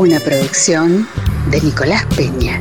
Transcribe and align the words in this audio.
Una 0.00 0.18
producción 0.18 1.06
de 1.50 1.60
Nicolás 1.60 2.06
Peña. 2.16 2.58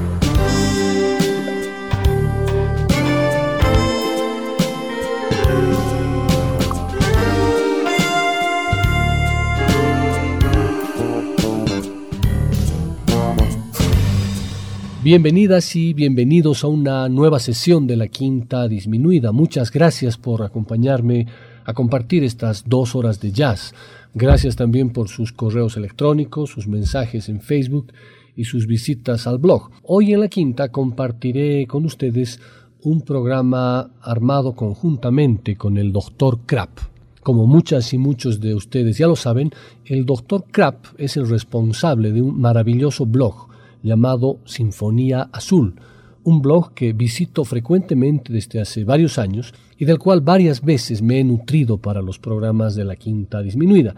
Bienvenidas 15.02 15.78
y 15.78 15.94
bienvenidos 15.94 16.66
a 16.66 16.68
una 16.68 17.08
nueva 17.08 17.40
sesión 17.40 17.88
de 17.88 17.96
la 17.96 18.10
Quinta 18.10 18.68
Disminuida. 18.68 19.32
Muchas 19.32 19.72
gracias 19.72 20.18
por 20.18 20.44
acompañarme 20.44 21.28
a 21.64 21.74
compartir 21.74 22.26
estas 22.26 22.68
dos 22.68 22.96
horas 22.96 23.22
de 23.22 23.32
jazz. 23.32 23.74
Gracias 24.14 24.56
también 24.56 24.90
por 24.90 25.08
sus 25.08 25.32
correos 25.32 25.78
electrónicos, 25.78 26.50
sus 26.50 26.68
mensajes 26.68 27.30
en 27.30 27.42
Facebook 27.42 27.94
y 28.36 28.46
sus 28.46 28.66
visitas 28.66 29.28
al 29.28 29.38
blog. 29.38 29.70
Hoy 29.84 30.14
en 30.14 30.22
la 30.22 30.28
quinta 30.28 30.72
compartiré 30.72 31.68
con 31.68 31.86
ustedes 31.86 32.40
un 32.82 33.02
programa 33.02 33.92
armado 34.02 34.54
conjuntamente 34.54 35.56
con 35.56 35.78
el 35.78 35.92
Dr. 35.92 36.40
Krapp. 36.46 36.80
Como 37.22 37.46
muchas 37.46 37.94
y 37.94 37.98
muchos 37.98 38.40
de 38.40 38.56
ustedes 38.56 38.98
ya 38.98 39.08
lo 39.08 39.16
saben, 39.16 39.52
el 39.86 40.06
Dr. 40.06 40.46
Krapp 40.50 40.86
es 40.98 41.18
el 41.18 41.30
responsable 41.30 42.12
de 42.12 42.22
un 42.22 42.40
maravilloso 42.40 43.06
blog 43.06 43.50
llamado 43.84 44.40
Sinfonía 44.46 45.30
Azul, 45.32 45.76
un 46.24 46.42
blog 46.42 46.74
que 46.74 46.94
visito 46.94 47.46
frecuentemente 47.46 48.32
desde 48.34 48.62
hace 48.62 48.84
varios 48.84 49.18
años 49.18 49.54
y 49.78 49.86
del 49.86 50.00
cual 50.00 50.22
varias 50.22 50.62
veces 50.62 51.02
me 51.02 51.20
he 51.20 51.24
nutrido 51.24 51.78
para 51.78 52.02
los 52.02 52.20
programas 52.20 52.76
de 52.76 52.86
la 52.86 52.96
quinta 52.96 53.42
disminuida. 53.42 53.96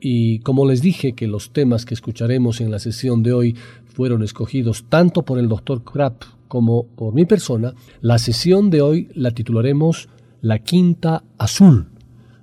Y 0.00 0.40
como 0.40 0.66
les 0.66 0.80
dije 0.80 1.12
que 1.12 1.26
los 1.26 1.52
temas 1.52 1.84
que 1.84 1.94
escucharemos 1.94 2.60
en 2.60 2.70
la 2.70 2.78
sesión 2.78 3.22
de 3.22 3.32
hoy 3.32 3.56
fueron 3.84 4.22
escogidos 4.22 4.86
tanto 4.88 5.22
por 5.22 5.38
el 5.38 5.48
Dr. 5.48 5.84
Krapp 5.84 6.22
como 6.48 6.86
por 6.86 7.14
mi 7.14 7.26
persona, 7.26 7.74
la 8.00 8.18
sesión 8.18 8.70
de 8.70 8.82
hoy 8.82 9.08
la 9.14 9.30
titularemos 9.30 10.08
La 10.40 10.58
Quinta 10.58 11.22
Azul, 11.38 11.86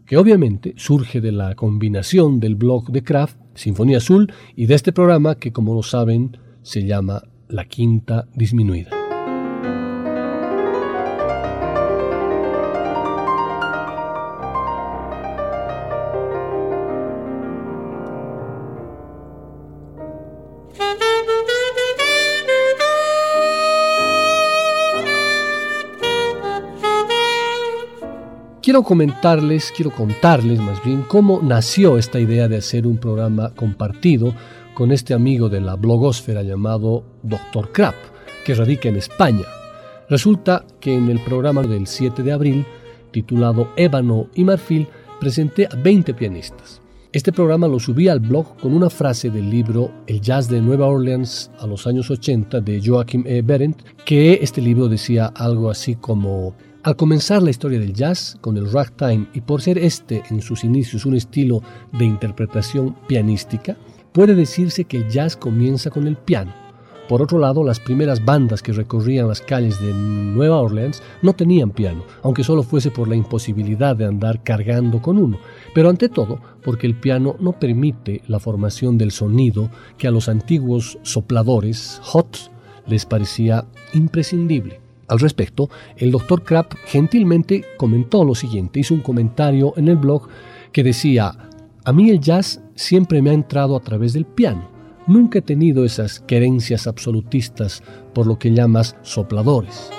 que 0.05 0.17
obviamente 0.17 0.73
surge 0.77 1.19
de 1.19 1.33
la 1.33 1.55
combinación 1.55 2.39
del 2.39 2.55
blog 2.55 2.89
de 2.91 3.03
Kraft, 3.03 3.37
Sinfonía 3.53 3.97
Azul, 3.97 4.31
y 4.55 4.67
de 4.67 4.75
este 4.75 4.93
programa 4.93 5.35
que 5.35 5.51
como 5.51 5.73
lo 5.73 5.83
saben 5.83 6.37
se 6.61 6.85
llama 6.85 7.21
La 7.49 7.65
Quinta 7.65 8.27
Disminuida. 8.33 8.96
Quiero 28.67 28.83
comentarles, 28.83 29.71
quiero 29.73 29.91
contarles 29.91 30.59
más 30.59 30.83
bien 30.83 31.03
cómo 31.03 31.39
nació 31.41 31.97
esta 31.97 32.19
idea 32.19 32.49
de 32.49 32.57
hacer 32.57 32.85
un 32.85 32.97
programa 32.97 33.53
compartido 33.55 34.33
con 34.73 34.91
este 34.91 35.13
amigo 35.13 35.47
de 35.47 35.61
la 35.61 35.75
blogosfera 35.75 36.43
llamado 36.43 37.05
Dr. 37.23 37.71
Krapp, 37.71 37.95
que 38.45 38.53
radica 38.55 38.89
en 38.89 38.97
España. 38.97 39.45
Resulta 40.09 40.65
que 40.81 40.93
en 40.93 41.07
el 41.07 41.21
programa 41.21 41.61
del 41.61 41.87
7 41.87 42.23
de 42.23 42.33
abril, 42.33 42.65
titulado 43.11 43.69
Ébano 43.77 44.27
y 44.35 44.43
Marfil, 44.43 44.85
presenté 45.17 45.65
a 45.67 45.75
20 45.77 46.13
pianistas. 46.13 46.81
Este 47.13 47.31
programa 47.31 47.69
lo 47.69 47.79
subí 47.79 48.09
al 48.09 48.19
blog 48.19 48.57
con 48.57 48.73
una 48.73 48.89
frase 48.89 49.29
del 49.29 49.49
libro 49.49 49.93
El 50.07 50.19
jazz 50.19 50.49
de 50.49 50.59
Nueva 50.59 50.87
Orleans 50.87 51.51
a 51.59 51.67
los 51.67 51.87
años 51.87 52.11
80 52.11 52.59
de 52.59 52.81
Joachim 52.85 53.23
E. 53.25 53.41
Berendt, 53.41 53.81
que 54.03 54.39
este 54.41 54.59
libro 54.59 54.89
decía 54.89 55.27
algo 55.27 55.69
así 55.69 55.95
como 55.95 56.53
al 56.87 56.95
comenzar 56.95 57.43
la 57.43 57.49
historia 57.49 57.81
del 57.81 57.93
jazz 57.93 58.37
con 58.39 58.55
el 58.55 58.71
ragtime 58.71 59.27
y 59.33 59.41
por 59.41 59.61
ser 59.61 59.77
este 59.77 60.23
en 60.29 60.41
sus 60.41 60.63
inicios 60.63 61.05
un 61.05 61.15
estilo 61.15 61.61
de 61.91 62.05
interpretación 62.05 62.95
pianística, 63.09 63.75
puede 64.13 64.35
decirse 64.35 64.85
que 64.85 64.95
el 64.95 65.09
jazz 65.09 65.35
comienza 65.35 65.89
con 65.89 66.07
el 66.07 66.15
piano. 66.15 66.53
Por 67.09 67.21
otro 67.21 67.39
lado, 67.39 67.61
las 67.65 67.81
primeras 67.81 68.23
bandas 68.23 68.63
que 68.63 68.71
recorrían 68.71 69.27
las 69.27 69.41
calles 69.41 69.81
de 69.81 69.93
Nueva 69.93 70.61
Orleans 70.61 71.03
no 71.21 71.33
tenían 71.33 71.71
piano, 71.71 72.05
aunque 72.23 72.45
solo 72.45 72.63
fuese 72.63 72.89
por 72.89 73.09
la 73.09 73.17
imposibilidad 73.17 73.93
de 73.97 74.05
andar 74.05 74.41
cargando 74.41 75.01
con 75.01 75.17
uno, 75.17 75.39
pero 75.75 75.89
ante 75.89 76.07
todo 76.07 76.39
porque 76.63 76.87
el 76.87 76.95
piano 76.95 77.35
no 77.41 77.51
permite 77.51 78.21
la 78.27 78.39
formación 78.39 78.97
del 78.97 79.11
sonido 79.11 79.69
que 79.97 80.07
a 80.07 80.11
los 80.11 80.29
antiguos 80.29 80.99
sopladores, 81.01 81.99
hot, 82.01 82.49
les 82.87 83.05
parecía 83.05 83.65
imprescindible. 83.93 84.86
Al 85.07 85.19
respecto, 85.19 85.69
el 85.95 86.11
Dr. 86.11 86.43
Krapp 86.43 86.73
gentilmente 86.85 87.63
comentó 87.77 88.25
lo 88.25 88.35
siguiente, 88.35 88.81
hizo 88.81 88.93
un 88.93 89.01
comentario 89.01 89.73
en 89.77 89.87
el 89.87 89.95
blog 89.95 90.27
que 90.71 90.83
decía, 90.83 91.49
a 91.85 91.93
mí 91.93 92.09
el 92.09 92.19
jazz 92.19 92.61
siempre 92.75 93.21
me 93.21 93.29
ha 93.29 93.33
entrado 93.33 93.75
a 93.75 93.79
través 93.79 94.13
del 94.13 94.25
piano. 94.25 94.69
Nunca 95.07 95.39
he 95.39 95.41
tenido 95.41 95.85
esas 95.85 96.19
querencias 96.19 96.85
absolutistas 96.85 97.81
por 98.13 98.27
lo 98.27 98.37
que 98.37 98.51
llamas 98.51 98.97
sopladores. 99.03 99.89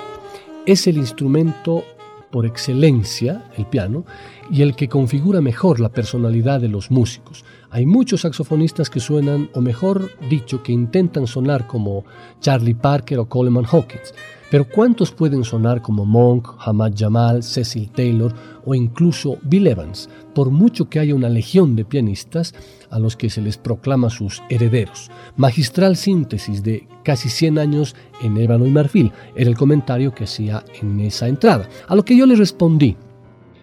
Es 0.67 0.85
el 0.85 0.97
instrumento 0.97 1.83
por 2.29 2.45
excelencia, 2.45 3.49
el 3.57 3.65
piano, 3.65 4.05
y 4.51 4.61
el 4.61 4.75
que 4.75 4.87
configura 4.87 5.41
mejor 5.41 5.79
la 5.79 5.89
personalidad 5.89 6.61
de 6.61 6.67
los 6.67 6.91
músicos. 6.91 7.43
Hay 7.71 7.87
muchos 7.87 8.21
saxofonistas 8.21 8.91
que 8.91 8.99
suenan, 8.99 9.49
o 9.53 9.61
mejor 9.61 10.11
dicho, 10.29 10.61
que 10.61 10.71
intentan 10.71 11.25
sonar 11.25 11.65
como 11.65 12.05
Charlie 12.39 12.75
Parker 12.75 13.19
o 13.19 13.27
Coleman 13.27 13.65
Hawkins, 13.65 14.13
pero 14.49 14.67
¿cuántos 14.67 15.11
pueden 15.11 15.43
sonar 15.43 15.81
como 15.81 16.05
Monk, 16.05 16.49
Hamad 16.59 16.93
Jamal, 16.97 17.43
Cecil 17.43 17.89
Taylor 17.91 18.33
o 18.65 18.73
incluso 18.75 19.37
Bill 19.43 19.67
Evans, 19.67 20.09
por 20.33 20.49
mucho 20.49 20.89
que 20.89 20.99
haya 20.99 21.15
una 21.15 21.29
legión 21.29 21.75
de 21.75 21.85
pianistas 21.85 22.53
a 22.89 22.99
los 22.99 23.15
que 23.15 23.29
se 23.29 23.41
les 23.41 23.57
proclama 23.57 24.09
sus 24.09 24.41
herederos? 24.49 25.11
Magistral 25.37 25.95
síntesis 25.95 26.63
de 26.63 26.87
casi 27.03 27.29
100 27.29 27.59
años 27.59 27.95
en 28.21 28.37
ébano 28.37 28.65
y 28.65 28.71
marfil, 28.71 29.11
era 29.35 29.49
el 29.49 29.57
comentario 29.57 30.13
que 30.13 30.25
hacía 30.25 30.63
en 30.81 30.99
esa 30.99 31.27
entrada. 31.27 31.69
A 31.87 31.95
lo 31.95 32.03
que 32.03 32.17
yo 32.17 32.25
le 32.25 32.35
respondí, 32.35 32.97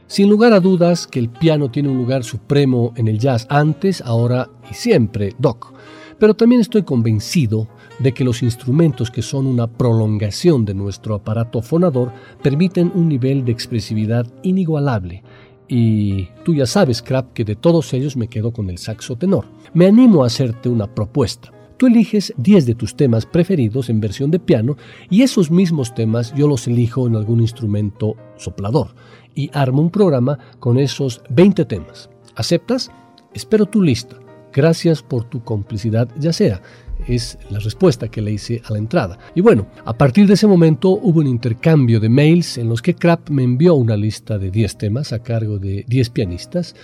sin 0.07 0.31
lugar 0.31 0.53
a 0.53 0.61
dudas 0.61 1.07
que 1.09 1.19
el 1.19 1.29
piano 1.29 1.71
tiene 1.71 1.89
un 1.89 1.99
lugar 1.99 2.23
supremo 2.23 2.93
en 2.97 3.09
el 3.09 3.19
jazz 3.19 3.47
antes, 3.51 4.01
ahora 4.01 4.49
y 4.71 4.75
siempre, 4.75 5.35
Doc. 5.39 5.76
Pero 6.19 6.35
también 6.35 6.61
estoy 6.61 6.83
convencido 6.83 7.69
de 7.99 8.13
que 8.13 8.25
los 8.25 8.43
instrumentos 8.43 9.11
que 9.11 9.23
son 9.23 9.47
una 9.47 9.67
prolongación 9.67 10.65
de 10.65 10.75
nuestro 10.75 11.15
aparato 11.15 11.63
fonador 11.63 12.13
permiten 12.43 12.91
un 12.95 13.09
nivel 13.09 13.45
de 13.45 13.53
expresividad 13.53 14.27
inigualable. 14.43 15.23
Y 15.69 16.29
tú 16.45 16.55
ya 16.55 16.67
sabes, 16.67 17.03
Crap, 17.03 17.33
que 17.33 17.45
de 17.45 17.57
todos 17.57 17.93
ellos 17.93 18.17
me 18.17 18.29
quedo 18.29 18.53
con 18.53 18.71
el 18.71 18.79
saxo 18.79 19.17
tenor. 19.17 19.47
Me 19.75 19.87
animo 19.87 20.23
a 20.23 20.29
hacerte 20.29 20.69
una 20.69 20.95
propuesta. 20.95 21.53
Tú 21.77 21.87
eliges 21.87 22.33
10 22.39 22.65
de 22.65 22.75
tus 22.75 22.97
temas 22.97 23.27
preferidos 23.27 23.91
en 23.91 24.01
versión 24.01 24.31
de 24.31 24.39
piano 24.39 24.77
y 25.11 25.23
esos 25.23 25.51
mismos 25.51 25.95
temas 25.95 26.33
yo 26.35 26.49
los 26.49 26.67
elijo 26.67 27.07
en 27.07 27.17
algún 27.17 27.41
instrumento 27.41 28.17
soplador 28.37 28.95
y 29.35 29.51
armo 29.53 29.83
un 29.83 29.91
programa 29.91 30.39
con 30.59 30.79
esos 30.79 31.21
20 31.29 31.67
temas. 31.67 32.09
¿Aceptas? 32.35 32.91
Espero 33.35 33.67
tu 33.67 33.83
lista. 33.83 34.17
Gracias 34.57 35.03
por 35.03 35.25
tu 35.25 35.45
complicidad, 35.45 36.09
ya 36.19 36.33
sea 36.33 36.63
es 37.07 37.39
la 37.51 37.59
respuesta 37.59 38.09
que 38.09 38.23
le 38.23 38.33
hice 38.33 38.63
a 38.65 38.73
la 38.73 38.79
entrada. 38.79 39.19
Y 39.35 39.41
bueno, 39.41 39.67
a 39.85 39.93
partir 39.93 40.27
de 40.27 40.35
ese 40.35 40.47
momento 40.47 40.91
hubo 40.91 41.21
un 41.21 41.27
intercambio 41.27 42.01
de 42.01 42.09
mails 42.09 42.59
en 42.59 42.69
los 42.69 42.83
que 42.83 42.95
Krapp 42.95 43.29
me 43.31 43.43
envió 43.43 43.75
una 43.75 43.97
lista 43.97 44.39
de 44.39 44.51
10 44.51 44.79
temas 44.79 45.13
a 45.13 45.23
cargo 45.23 45.59
de 45.59 45.85
10 45.87 46.11
pianistas 46.11 46.75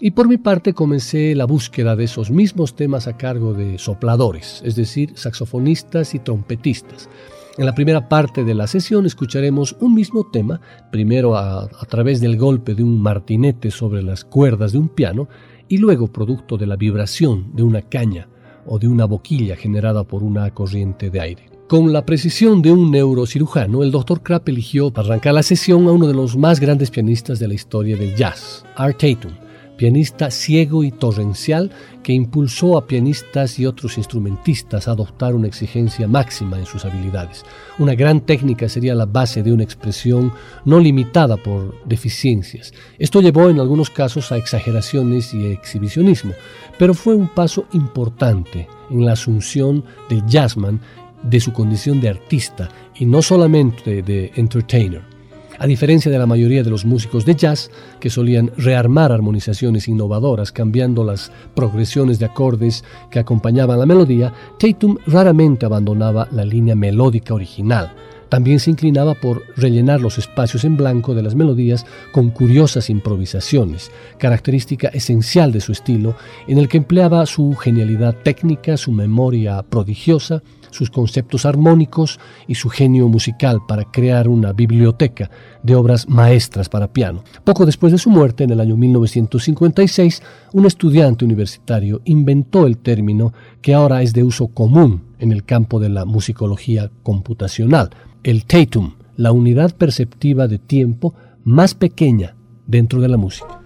y 0.00 0.10
por 0.10 0.28
mi 0.28 0.36
parte 0.36 0.74
comencé 0.74 1.34
la 1.34 1.46
búsqueda 1.46 1.96
de 1.96 2.04
esos 2.04 2.30
mismos 2.30 2.76
temas 2.76 3.06
a 3.06 3.16
cargo 3.16 3.54
de 3.54 3.78
sopladores, 3.78 4.60
es 4.64 4.76
decir, 4.76 5.12
saxofonistas 5.14 6.14
y 6.14 6.18
trompetistas. 6.18 7.08
En 7.56 7.66
la 7.66 7.74
primera 7.74 8.08
parte 8.08 8.42
de 8.42 8.52
la 8.52 8.66
sesión 8.66 9.06
escucharemos 9.06 9.76
un 9.80 9.94
mismo 9.94 10.28
tema, 10.30 10.60
primero 10.90 11.36
a, 11.36 11.62
a, 11.62 11.86
través 11.88 12.20
del 12.20 12.36
golpe 12.36 12.74
de 12.74 12.82
un 12.82 13.00
martinete 13.00 13.70
sobre 13.70 14.02
las 14.02 14.24
cuerdas 14.24 14.72
de 14.72 14.78
un 14.78 14.88
piano 14.88 15.28
y 15.68 15.78
luego 15.78 16.08
producto 16.08 16.56
de 16.56 16.66
la 16.66 16.76
vibración 16.76 17.50
de 17.54 17.62
una 17.62 17.82
caña 17.82 18.28
o 18.66 18.78
de 18.78 18.88
una 18.88 19.04
boquilla 19.04 19.56
generada 19.56 20.04
por 20.04 20.22
una 20.22 20.52
corriente 20.52 21.10
de 21.10 21.20
aire. 21.20 21.54
Con 21.68 21.92
la 21.92 22.04
precisión 22.04 22.60
de 22.60 22.70
un 22.72 22.90
neurocirujano, 22.90 23.82
el 23.82 23.90
Dr. 23.90 24.22
Krapp 24.22 24.48
eligió 24.48 24.92
para 24.92 25.08
arrancar 25.08 25.34
la 25.34 25.42
sesión 25.42 25.88
a 25.88 25.92
uno 25.92 26.06
de 26.06 26.14
los 26.14 26.36
más 26.36 26.60
grandes 26.60 26.90
pianistas 26.90 27.38
de 27.38 27.48
la 27.48 27.54
historia 27.54 27.96
del 27.96 28.14
jazz, 28.14 28.64
Art 28.76 28.98
Tatum, 28.98 29.32
pianista 29.76 30.30
ciego 30.30 30.84
y 30.84 30.90
torrencial 30.90 31.70
que 32.04 32.12
impulsó 32.12 32.78
a 32.78 32.86
pianistas 32.86 33.58
y 33.58 33.66
otros 33.66 33.98
instrumentistas 33.98 34.86
a 34.86 34.92
adoptar 34.92 35.34
una 35.34 35.48
exigencia 35.48 36.06
máxima 36.06 36.58
en 36.58 36.66
sus 36.66 36.84
habilidades. 36.84 37.44
Una 37.80 37.96
gran 37.96 38.20
técnica 38.20 38.68
sería 38.68 38.94
la 38.94 39.06
base 39.06 39.42
de 39.42 39.52
una 39.52 39.64
expresión 39.64 40.32
no 40.64 40.78
limitada 40.78 41.36
por 41.36 41.84
deficiencias. 41.86 42.72
Esto 42.98 43.20
llevó 43.20 43.48
en 43.48 43.58
algunos 43.58 43.90
casos 43.90 44.30
a 44.30 44.36
exageraciones 44.36 45.34
y 45.34 45.46
exhibicionismo, 45.46 46.34
pero 46.78 46.94
fue 46.94 47.16
un 47.16 47.26
paso 47.26 47.66
importante 47.72 48.68
en 48.90 49.04
la 49.04 49.12
asunción 49.12 49.84
del 50.08 50.24
jazzman 50.26 50.80
de 51.24 51.40
su 51.40 51.52
condición 51.52 52.00
de 52.00 52.10
artista 52.10 52.68
y 52.94 53.06
no 53.06 53.22
solamente 53.22 54.02
de 54.02 54.30
entertainer. 54.36 55.13
A 55.58 55.66
diferencia 55.66 56.10
de 56.10 56.18
la 56.18 56.26
mayoría 56.26 56.62
de 56.62 56.70
los 56.70 56.84
músicos 56.84 57.24
de 57.24 57.36
jazz, 57.36 57.70
que 58.00 58.10
solían 58.10 58.50
rearmar 58.56 59.12
armonizaciones 59.12 59.86
innovadoras 59.86 60.50
cambiando 60.50 61.04
las 61.04 61.30
progresiones 61.54 62.18
de 62.18 62.26
acordes 62.26 62.84
que 63.10 63.20
acompañaban 63.20 63.78
la 63.78 63.86
melodía, 63.86 64.32
Tatum 64.58 64.96
raramente 65.06 65.64
abandonaba 65.64 66.28
la 66.32 66.44
línea 66.44 66.74
melódica 66.74 67.34
original. 67.34 67.92
También 68.34 68.58
se 68.58 68.70
inclinaba 68.70 69.14
por 69.14 69.44
rellenar 69.54 70.00
los 70.00 70.18
espacios 70.18 70.64
en 70.64 70.76
blanco 70.76 71.14
de 71.14 71.22
las 71.22 71.36
melodías 71.36 71.86
con 72.10 72.30
curiosas 72.30 72.90
improvisaciones, 72.90 73.92
característica 74.18 74.88
esencial 74.88 75.52
de 75.52 75.60
su 75.60 75.70
estilo, 75.70 76.16
en 76.48 76.58
el 76.58 76.66
que 76.66 76.78
empleaba 76.78 77.26
su 77.26 77.54
genialidad 77.54 78.16
técnica, 78.24 78.76
su 78.76 78.90
memoria 78.90 79.62
prodigiosa, 79.62 80.42
sus 80.72 80.90
conceptos 80.90 81.46
armónicos 81.46 82.18
y 82.48 82.56
su 82.56 82.70
genio 82.70 83.06
musical 83.06 83.60
para 83.68 83.84
crear 83.84 84.26
una 84.26 84.52
biblioteca 84.52 85.30
de 85.62 85.76
obras 85.76 86.08
maestras 86.08 86.68
para 86.68 86.92
piano. 86.92 87.22
Poco 87.44 87.64
después 87.64 87.92
de 87.92 87.98
su 87.98 88.10
muerte, 88.10 88.42
en 88.42 88.50
el 88.50 88.58
año 88.58 88.76
1956, 88.76 90.22
un 90.54 90.66
estudiante 90.66 91.24
universitario 91.24 92.00
inventó 92.04 92.66
el 92.66 92.78
término 92.78 93.32
que 93.62 93.74
ahora 93.74 94.02
es 94.02 94.12
de 94.12 94.24
uso 94.24 94.48
común 94.48 95.13
en 95.18 95.32
el 95.32 95.44
campo 95.44 95.80
de 95.80 95.88
la 95.88 96.04
musicología 96.04 96.90
computacional, 97.02 97.90
el 98.22 98.44
tatum, 98.44 98.94
la 99.16 99.32
unidad 99.32 99.74
perceptiva 99.74 100.48
de 100.48 100.58
tiempo 100.58 101.14
más 101.44 101.74
pequeña 101.74 102.34
dentro 102.66 103.00
de 103.00 103.08
la 103.08 103.16
música. 103.16 103.63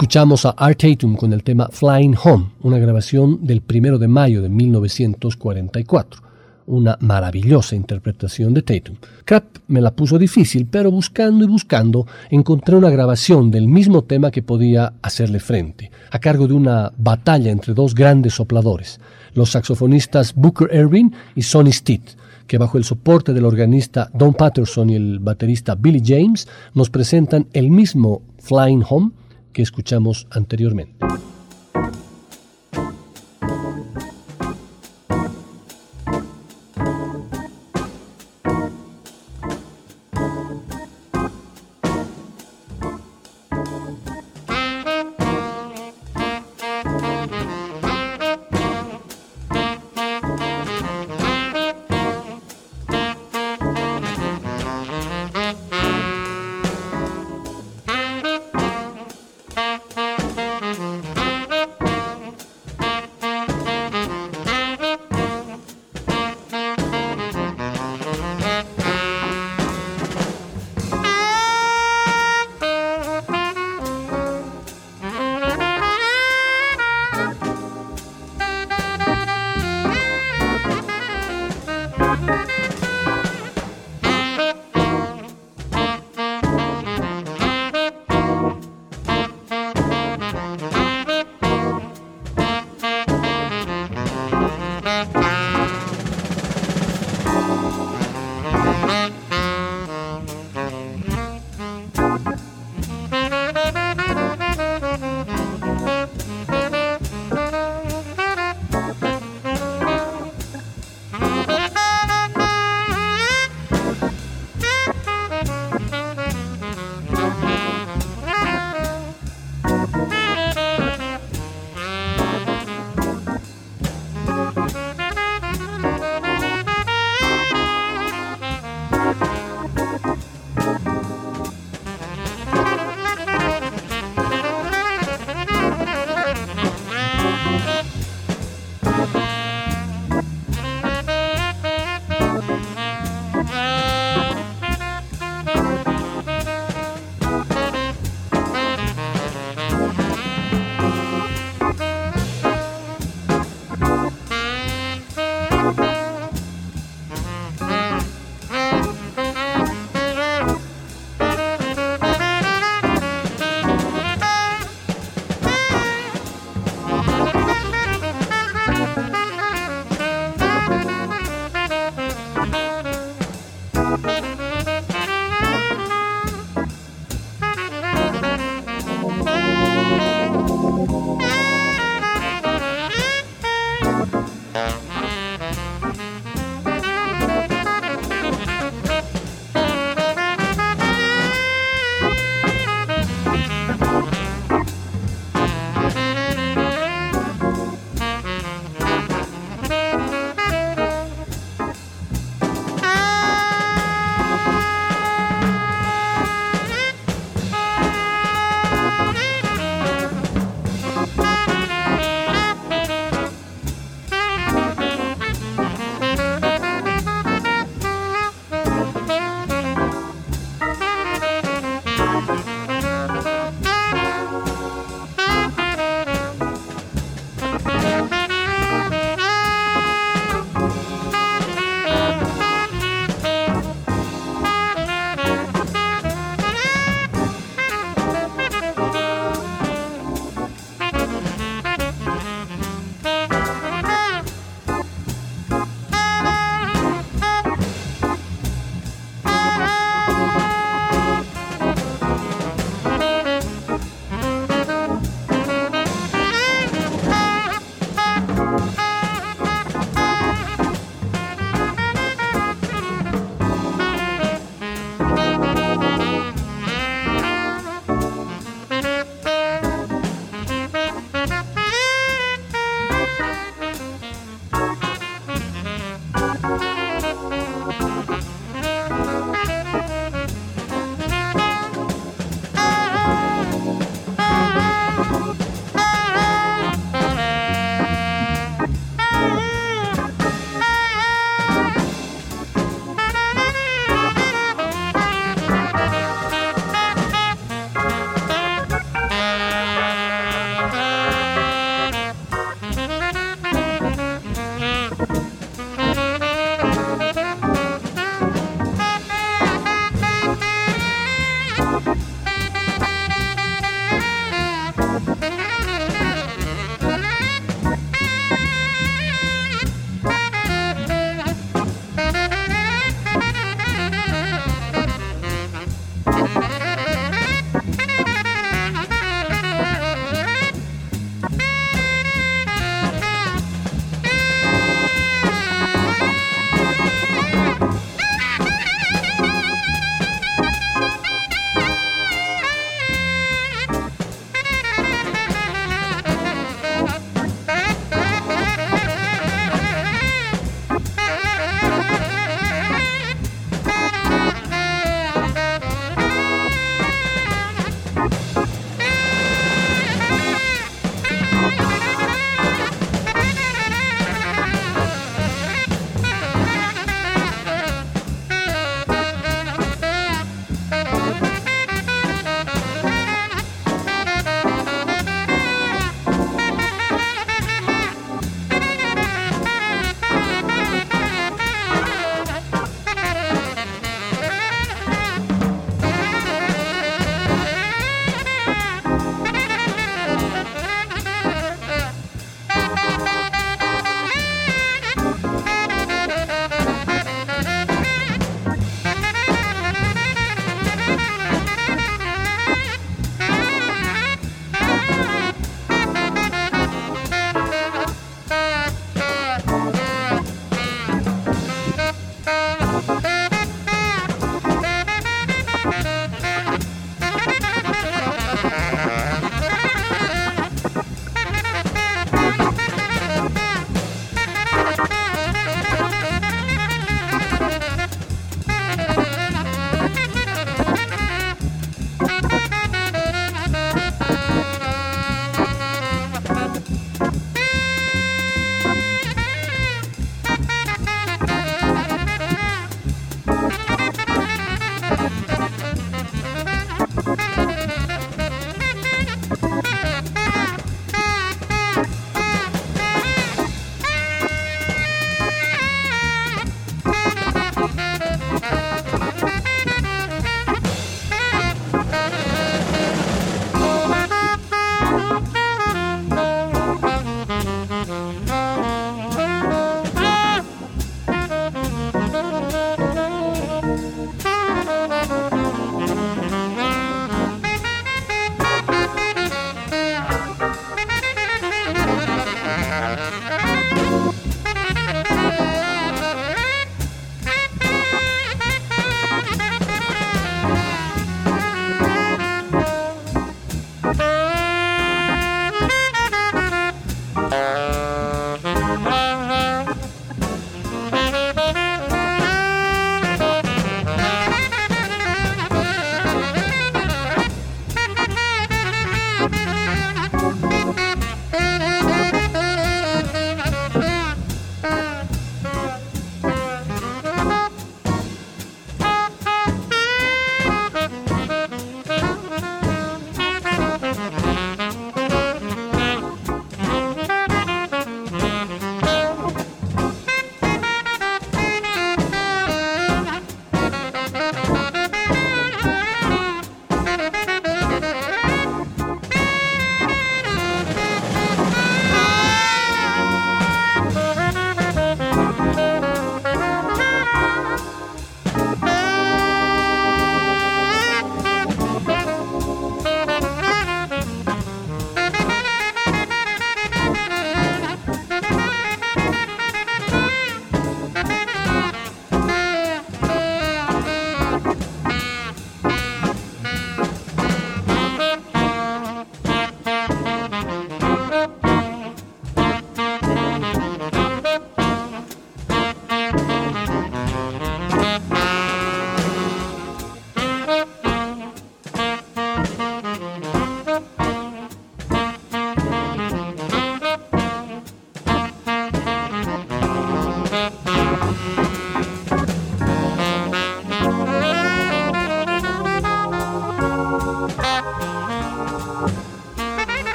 Escuchamos 0.00 0.46
a 0.46 0.54
Art 0.56 0.78
Tatum 0.78 1.14
con 1.14 1.34
el 1.34 1.42
tema 1.42 1.68
Flying 1.70 2.16
Home, 2.24 2.52
una 2.62 2.78
grabación 2.78 3.44
del 3.44 3.62
1 3.68 3.98
de 3.98 4.08
mayo 4.08 4.40
de 4.40 4.48
1944 4.48 6.22
una 6.68 6.96
maravillosa 7.00 7.76
interpretación 7.76 8.54
de 8.54 8.62
Tatum. 8.62 8.96
Crap 9.26 9.44
me 9.68 9.82
la 9.82 9.90
puso 9.90 10.18
difícil, 10.18 10.66
pero 10.70 10.90
buscando 10.90 11.44
y 11.44 11.48
buscando 11.48 12.06
encontré 12.30 12.76
una 12.76 12.88
grabación 12.88 13.50
del 13.50 13.68
mismo 13.68 14.04
tema 14.04 14.30
que 14.30 14.42
podía 14.42 14.94
hacerle 15.02 15.38
frente, 15.38 15.90
a 16.10 16.18
cargo 16.18 16.46
de 16.48 16.54
una 16.54 16.90
batalla 16.96 17.50
entre 17.50 17.74
dos 17.74 17.94
grandes 17.94 18.32
sopladores, 18.32 19.00
los 19.34 19.50
saxofonistas 19.50 20.34
Booker 20.34 20.74
Ervin 20.74 21.12
y 21.34 21.42
Sonny 21.42 21.72
Stitt, 21.72 22.12
que 22.46 22.56
bajo 22.56 22.78
el 22.78 22.84
soporte 22.84 23.34
del 23.34 23.44
organista 23.44 24.08
Don 24.14 24.32
Patterson 24.32 24.88
y 24.88 24.94
el 24.94 25.18
baterista 25.18 25.74
Billy 25.74 26.02
James 26.02 26.48
nos 26.72 26.88
presentan 26.88 27.48
el 27.52 27.70
mismo 27.70 28.22
Flying 28.38 28.82
Home 28.88 29.19
que 29.52 29.62
escuchamos 29.62 30.26
anteriormente. 30.30 30.94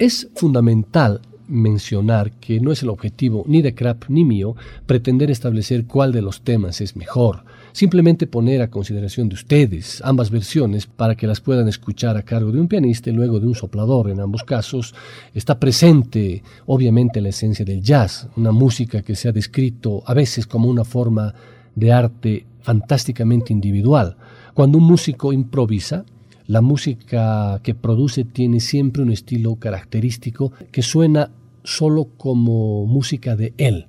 Es 0.00 0.28
fundamental 0.34 1.20
mencionar 1.46 2.32
que 2.32 2.58
no 2.58 2.72
es 2.72 2.82
el 2.82 2.88
objetivo 2.88 3.44
ni 3.46 3.60
de 3.60 3.74
Crap 3.74 4.04
ni 4.08 4.24
mío 4.24 4.56
pretender 4.86 5.30
establecer 5.30 5.84
cuál 5.84 6.10
de 6.10 6.22
los 6.22 6.40
temas 6.40 6.80
es 6.80 6.96
mejor, 6.96 7.44
simplemente 7.72 8.26
poner 8.26 8.62
a 8.62 8.70
consideración 8.70 9.28
de 9.28 9.34
ustedes 9.34 10.00
ambas 10.02 10.30
versiones 10.30 10.86
para 10.86 11.16
que 11.16 11.26
las 11.26 11.42
puedan 11.42 11.68
escuchar 11.68 12.16
a 12.16 12.22
cargo 12.22 12.50
de 12.50 12.58
un 12.58 12.66
pianista 12.66 13.10
y 13.10 13.12
luego 13.12 13.40
de 13.40 13.46
un 13.46 13.54
soplador. 13.54 14.08
En 14.08 14.20
ambos 14.20 14.42
casos 14.42 14.94
está 15.34 15.60
presente 15.60 16.42
obviamente 16.64 17.20
la 17.20 17.28
esencia 17.28 17.66
del 17.66 17.82
jazz, 17.82 18.26
una 18.36 18.52
música 18.52 19.02
que 19.02 19.14
se 19.14 19.28
ha 19.28 19.32
descrito 19.32 20.02
a 20.06 20.14
veces 20.14 20.46
como 20.46 20.70
una 20.70 20.86
forma 20.86 21.34
de 21.74 21.92
arte 21.92 22.46
fantásticamente 22.62 23.52
individual. 23.52 24.16
Cuando 24.54 24.78
un 24.78 24.84
músico 24.84 25.30
improvisa, 25.30 26.06
la 26.50 26.62
música 26.62 27.60
que 27.62 27.76
produce 27.76 28.24
tiene 28.24 28.58
siempre 28.58 29.04
un 29.04 29.12
estilo 29.12 29.54
característico 29.54 30.50
que 30.72 30.82
suena 30.82 31.30
solo 31.62 32.08
como 32.16 32.86
música 32.86 33.36
de 33.36 33.54
él. 33.56 33.86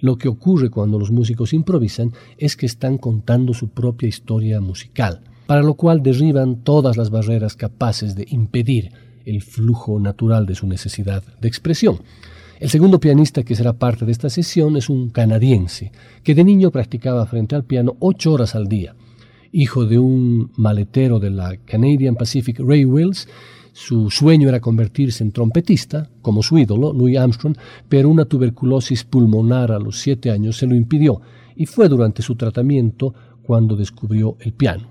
Lo 0.00 0.18
que 0.18 0.28
ocurre 0.28 0.68
cuando 0.68 0.98
los 0.98 1.10
músicos 1.10 1.54
improvisan 1.54 2.12
es 2.36 2.58
que 2.58 2.66
están 2.66 2.98
contando 2.98 3.54
su 3.54 3.68
propia 3.68 4.06
historia 4.06 4.60
musical, 4.60 5.22
para 5.46 5.62
lo 5.62 5.76
cual 5.76 6.02
derriban 6.02 6.56
todas 6.56 6.98
las 6.98 7.08
barreras 7.08 7.56
capaces 7.56 8.14
de 8.14 8.26
impedir 8.28 8.92
el 9.24 9.40
flujo 9.40 9.98
natural 9.98 10.44
de 10.44 10.56
su 10.56 10.66
necesidad 10.66 11.22
de 11.40 11.48
expresión. 11.48 12.00
El 12.60 12.68
segundo 12.68 13.00
pianista 13.00 13.44
que 13.44 13.56
será 13.56 13.72
parte 13.72 14.04
de 14.04 14.12
esta 14.12 14.28
sesión 14.28 14.76
es 14.76 14.90
un 14.90 15.08
canadiense, 15.08 15.90
que 16.22 16.34
de 16.34 16.44
niño 16.44 16.70
practicaba 16.70 17.24
frente 17.24 17.54
al 17.54 17.64
piano 17.64 17.96
ocho 17.98 18.34
horas 18.34 18.54
al 18.54 18.68
día. 18.68 18.94
Hijo 19.56 19.86
de 19.86 20.00
un 20.00 20.50
maletero 20.56 21.20
de 21.20 21.30
la 21.30 21.56
Canadian 21.58 22.16
Pacific 22.16 22.58
Railways, 22.58 23.28
su 23.72 24.10
sueño 24.10 24.48
era 24.48 24.58
convertirse 24.58 25.22
en 25.22 25.30
trompetista, 25.30 26.10
como 26.22 26.42
su 26.42 26.58
ídolo, 26.58 26.92
Louis 26.92 27.16
Armstrong, 27.16 27.56
pero 27.88 28.08
una 28.08 28.24
tuberculosis 28.24 29.04
pulmonar 29.04 29.70
a 29.70 29.78
los 29.78 30.00
siete 30.00 30.32
años 30.32 30.56
se 30.56 30.66
lo 30.66 30.74
impidió 30.74 31.20
y 31.54 31.66
fue 31.66 31.88
durante 31.88 32.20
su 32.20 32.34
tratamiento 32.34 33.14
cuando 33.44 33.76
descubrió 33.76 34.36
el 34.40 34.54
piano. 34.54 34.90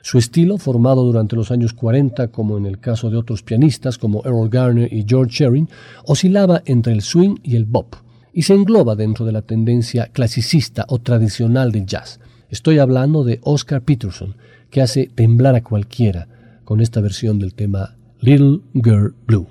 Su 0.00 0.16
estilo, 0.16 0.56
formado 0.56 1.04
durante 1.04 1.36
los 1.36 1.50
años 1.50 1.74
40, 1.74 2.28
como 2.28 2.56
en 2.56 2.64
el 2.64 2.80
caso 2.80 3.10
de 3.10 3.18
otros 3.18 3.42
pianistas 3.42 3.98
como 3.98 4.22
Earl 4.24 4.48
Garner 4.48 4.90
y 4.90 5.04
George 5.06 5.44
Shearing, 5.44 5.68
oscilaba 6.06 6.62
entre 6.64 6.94
el 6.94 7.02
swing 7.02 7.36
y 7.42 7.56
el 7.56 7.66
bop, 7.66 7.94
y 8.32 8.40
se 8.40 8.54
engloba 8.54 8.96
dentro 8.96 9.26
de 9.26 9.32
la 9.32 9.42
tendencia 9.42 10.06
clasicista 10.06 10.86
o 10.88 10.98
tradicional 10.98 11.72
del 11.72 11.84
jazz. 11.84 12.18
Estoy 12.50 12.78
hablando 12.78 13.24
de 13.24 13.40
Oscar 13.42 13.82
Peterson, 13.82 14.34
que 14.70 14.80
hace 14.80 15.10
temblar 15.14 15.54
a 15.54 15.62
cualquiera 15.62 16.28
con 16.64 16.80
esta 16.80 17.00
versión 17.00 17.38
del 17.38 17.52
tema 17.52 17.96
Little 18.20 18.60
Girl 18.72 19.14
Blue. 19.26 19.46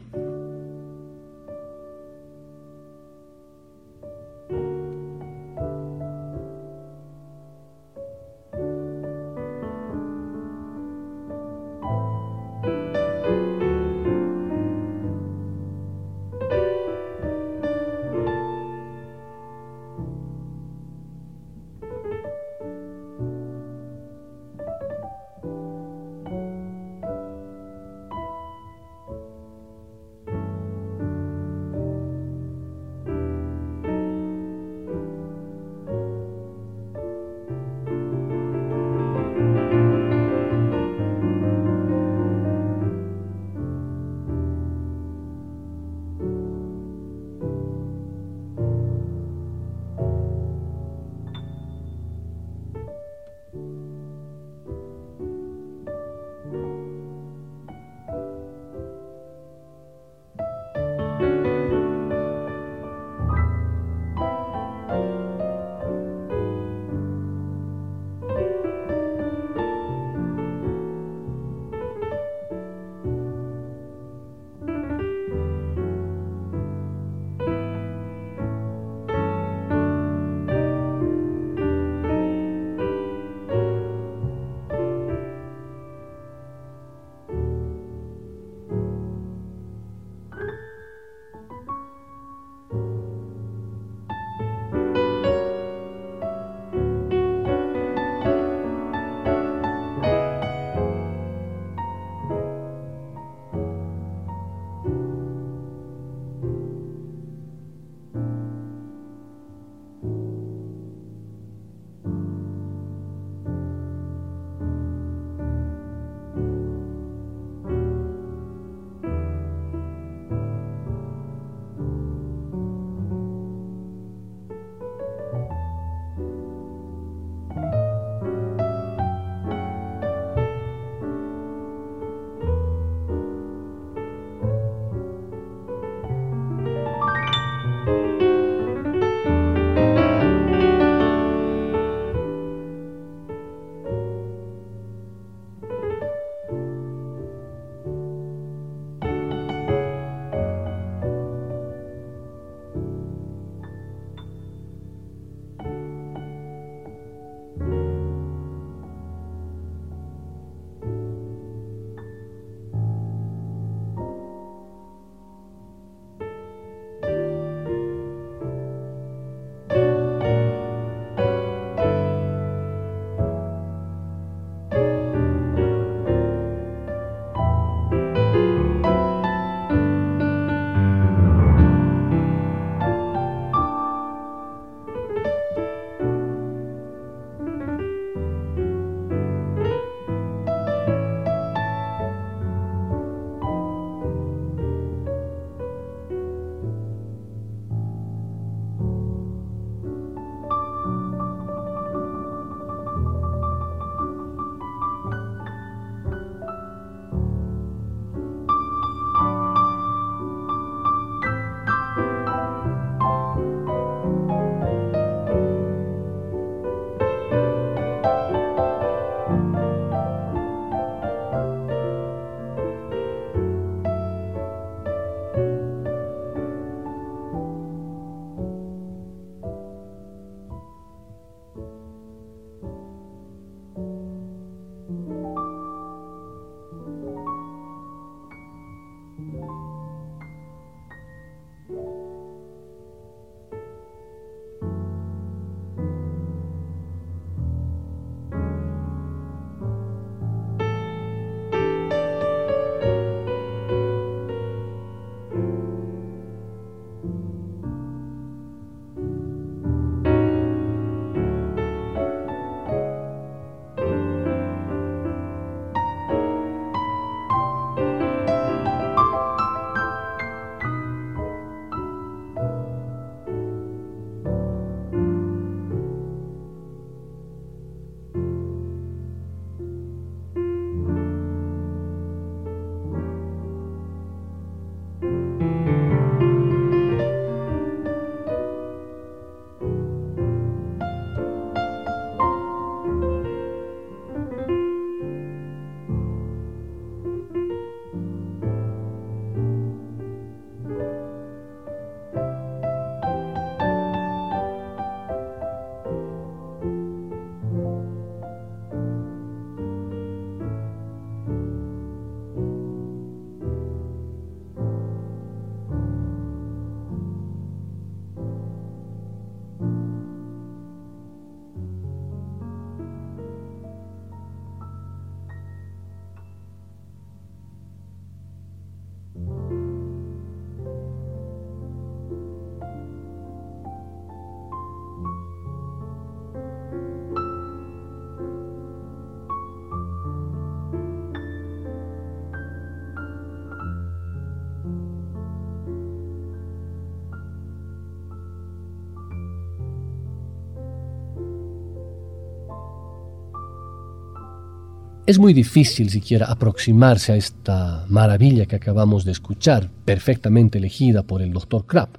Es 355.07 355.19
muy 355.19 355.31
difícil 355.33 355.89
siquiera 355.89 356.25
aproximarse 356.25 357.13
a 357.13 357.15
esta 357.15 357.85
maravilla 357.87 358.45
que 358.45 358.57
acabamos 358.57 359.05
de 359.05 359.13
escuchar, 359.13 359.69
perfectamente 359.85 360.57
elegida 360.57 361.01
por 361.03 361.21
el 361.21 361.31
Dr. 361.31 361.65
Krapp. 361.65 361.95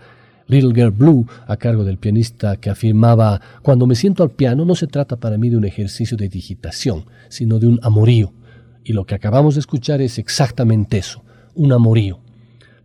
Little 0.47 0.75
Girl 0.75 0.91
Blue, 0.91 1.27
a 1.47 1.57
cargo 1.57 1.85
del 1.85 1.97
pianista 1.97 2.59
que 2.59 2.69
afirmaba, 2.69 3.41
cuando 3.63 3.87
me 3.87 3.95
siento 3.95 4.23
al 4.23 4.33
piano 4.33 4.67
no 4.67 4.75
se 4.75 4.89
trata 4.89 5.17
para 5.17 5.39
mí 5.39 5.49
de 5.49 5.57
un 5.57 5.65
ejercicio 5.65 6.19
de 6.19 6.29
digitación, 6.29 7.07
sino 7.31 7.59
de 7.59 7.69
un 7.69 7.81
amorío. 7.83 8.35
Y 8.85 8.93
lo 8.93 9.07
que 9.07 9.15
acabamos 9.15 9.55
de 9.55 9.61
escuchar 9.61 10.03
es 10.03 10.19
exactamente 10.19 10.99
eso, 10.99 11.25
un 11.55 11.73
amorío. 11.73 12.21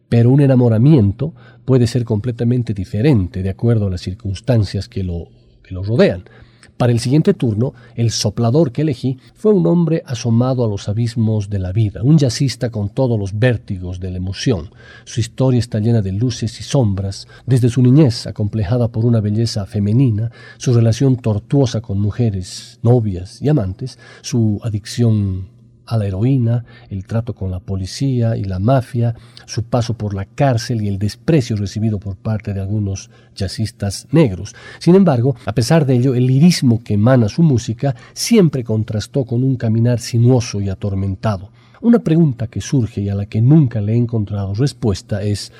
Pero 0.07 0.29
un 0.29 0.39
enamoramiento 0.39 1.33
puede 1.65 1.85
ser 1.85 2.05
completamente 2.05 2.73
diferente 2.73 3.43
de 3.43 3.49
acuerdo 3.49 3.87
a 3.87 3.89
las 3.89 3.99
circunstancias 3.99 4.87
que 4.87 5.03
lo, 5.03 5.27
que 5.61 5.73
lo 5.73 5.83
rodean. 5.83 6.23
Para 6.83 6.91
el 6.91 6.99
siguiente 6.99 7.33
turno, 7.33 7.73
el 7.95 8.11
soplador 8.11 8.73
que 8.73 8.81
elegí 8.81 9.17
fue 9.35 9.53
un 9.53 9.65
hombre 9.67 10.03
asomado 10.05 10.65
a 10.65 10.67
los 10.67 10.89
abismos 10.89 11.49
de 11.49 11.57
la 11.57 11.71
vida, 11.71 12.03
un 12.03 12.17
jazzista 12.17 12.71
con 12.71 12.89
todos 12.89 13.17
los 13.17 13.39
vértigos 13.39 14.01
de 14.01 14.11
la 14.11 14.17
emoción. 14.17 14.69
Su 15.05 15.21
historia 15.21 15.59
está 15.59 15.79
llena 15.79 16.01
de 16.01 16.11
luces 16.11 16.59
y 16.59 16.63
sombras, 16.63 17.25
desde 17.45 17.69
su 17.69 17.81
niñez 17.81 18.27
acomplejada 18.27 18.89
por 18.89 19.05
una 19.05 19.21
belleza 19.21 19.65
femenina, 19.65 20.29
su 20.57 20.73
relación 20.73 21.15
tortuosa 21.15 21.79
con 21.79 22.01
mujeres, 22.01 22.79
novias 22.81 23.41
y 23.41 23.47
amantes, 23.47 23.97
su 24.21 24.59
adicción 24.61 25.52
a 25.85 25.97
la 25.97 26.07
heroína, 26.07 26.65
el 26.89 27.05
trato 27.05 27.33
con 27.35 27.51
la 27.51 27.59
policía 27.59 28.37
y 28.37 28.43
la 28.43 28.59
mafia, 28.59 29.15
su 29.45 29.63
paso 29.63 29.95
por 29.95 30.13
la 30.13 30.25
cárcel 30.25 30.81
y 30.81 30.87
el 30.87 30.99
desprecio 30.99 31.55
recibido 31.55 31.99
por 31.99 32.15
parte 32.15 32.53
de 32.53 32.61
algunos 32.61 33.09
jazzistas 33.35 34.07
negros. 34.11 34.55
Sin 34.79 34.95
embargo, 34.95 35.35
a 35.45 35.53
pesar 35.53 35.85
de 35.85 35.95
ello, 35.95 36.15
el 36.15 36.27
lirismo 36.27 36.83
que 36.83 36.93
emana 36.93 37.29
su 37.29 37.43
música 37.43 37.95
siempre 38.13 38.63
contrastó 38.63 39.25
con 39.25 39.43
un 39.43 39.55
caminar 39.55 39.99
sinuoso 39.99 40.61
y 40.61 40.69
atormentado. 40.69 41.51
Una 41.81 41.99
pregunta 41.99 42.47
que 42.47 42.61
surge 42.61 43.01
y 43.01 43.09
a 43.09 43.15
la 43.15 43.25
que 43.25 43.41
nunca 43.41 43.81
le 43.81 43.93
he 43.93 43.97
encontrado 43.97 44.53
respuesta 44.53 45.21
es 45.21 45.51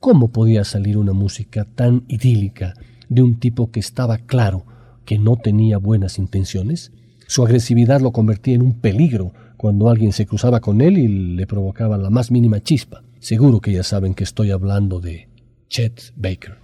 ¿cómo 0.00 0.28
podía 0.28 0.64
salir 0.64 0.96
una 0.96 1.12
música 1.12 1.66
tan 1.66 2.04
idílica 2.08 2.74
de 3.08 3.22
un 3.22 3.38
tipo 3.38 3.70
que 3.70 3.80
estaba 3.80 4.18
claro 4.18 4.64
que 5.04 5.18
no 5.18 5.36
tenía 5.36 5.76
buenas 5.76 6.18
intenciones? 6.18 6.92
Su 7.26 7.44
agresividad 7.44 8.00
lo 8.00 8.12
convertía 8.12 8.54
en 8.54 8.62
un 8.62 8.80
peligro 8.80 9.32
cuando 9.58 9.90
alguien 9.90 10.12
se 10.12 10.24
cruzaba 10.24 10.60
con 10.60 10.80
él 10.80 10.96
y 10.96 11.08
le 11.36 11.46
provocaba 11.46 11.98
la 11.98 12.08
más 12.08 12.30
mínima 12.30 12.62
chispa. 12.62 13.02
Seguro 13.18 13.60
que 13.60 13.72
ya 13.72 13.82
saben 13.82 14.14
que 14.14 14.24
estoy 14.24 14.52
hablando 14.52 15.00
de 15.00 15.28
Chet 15.68 16.14
Baker. 16.16 16.58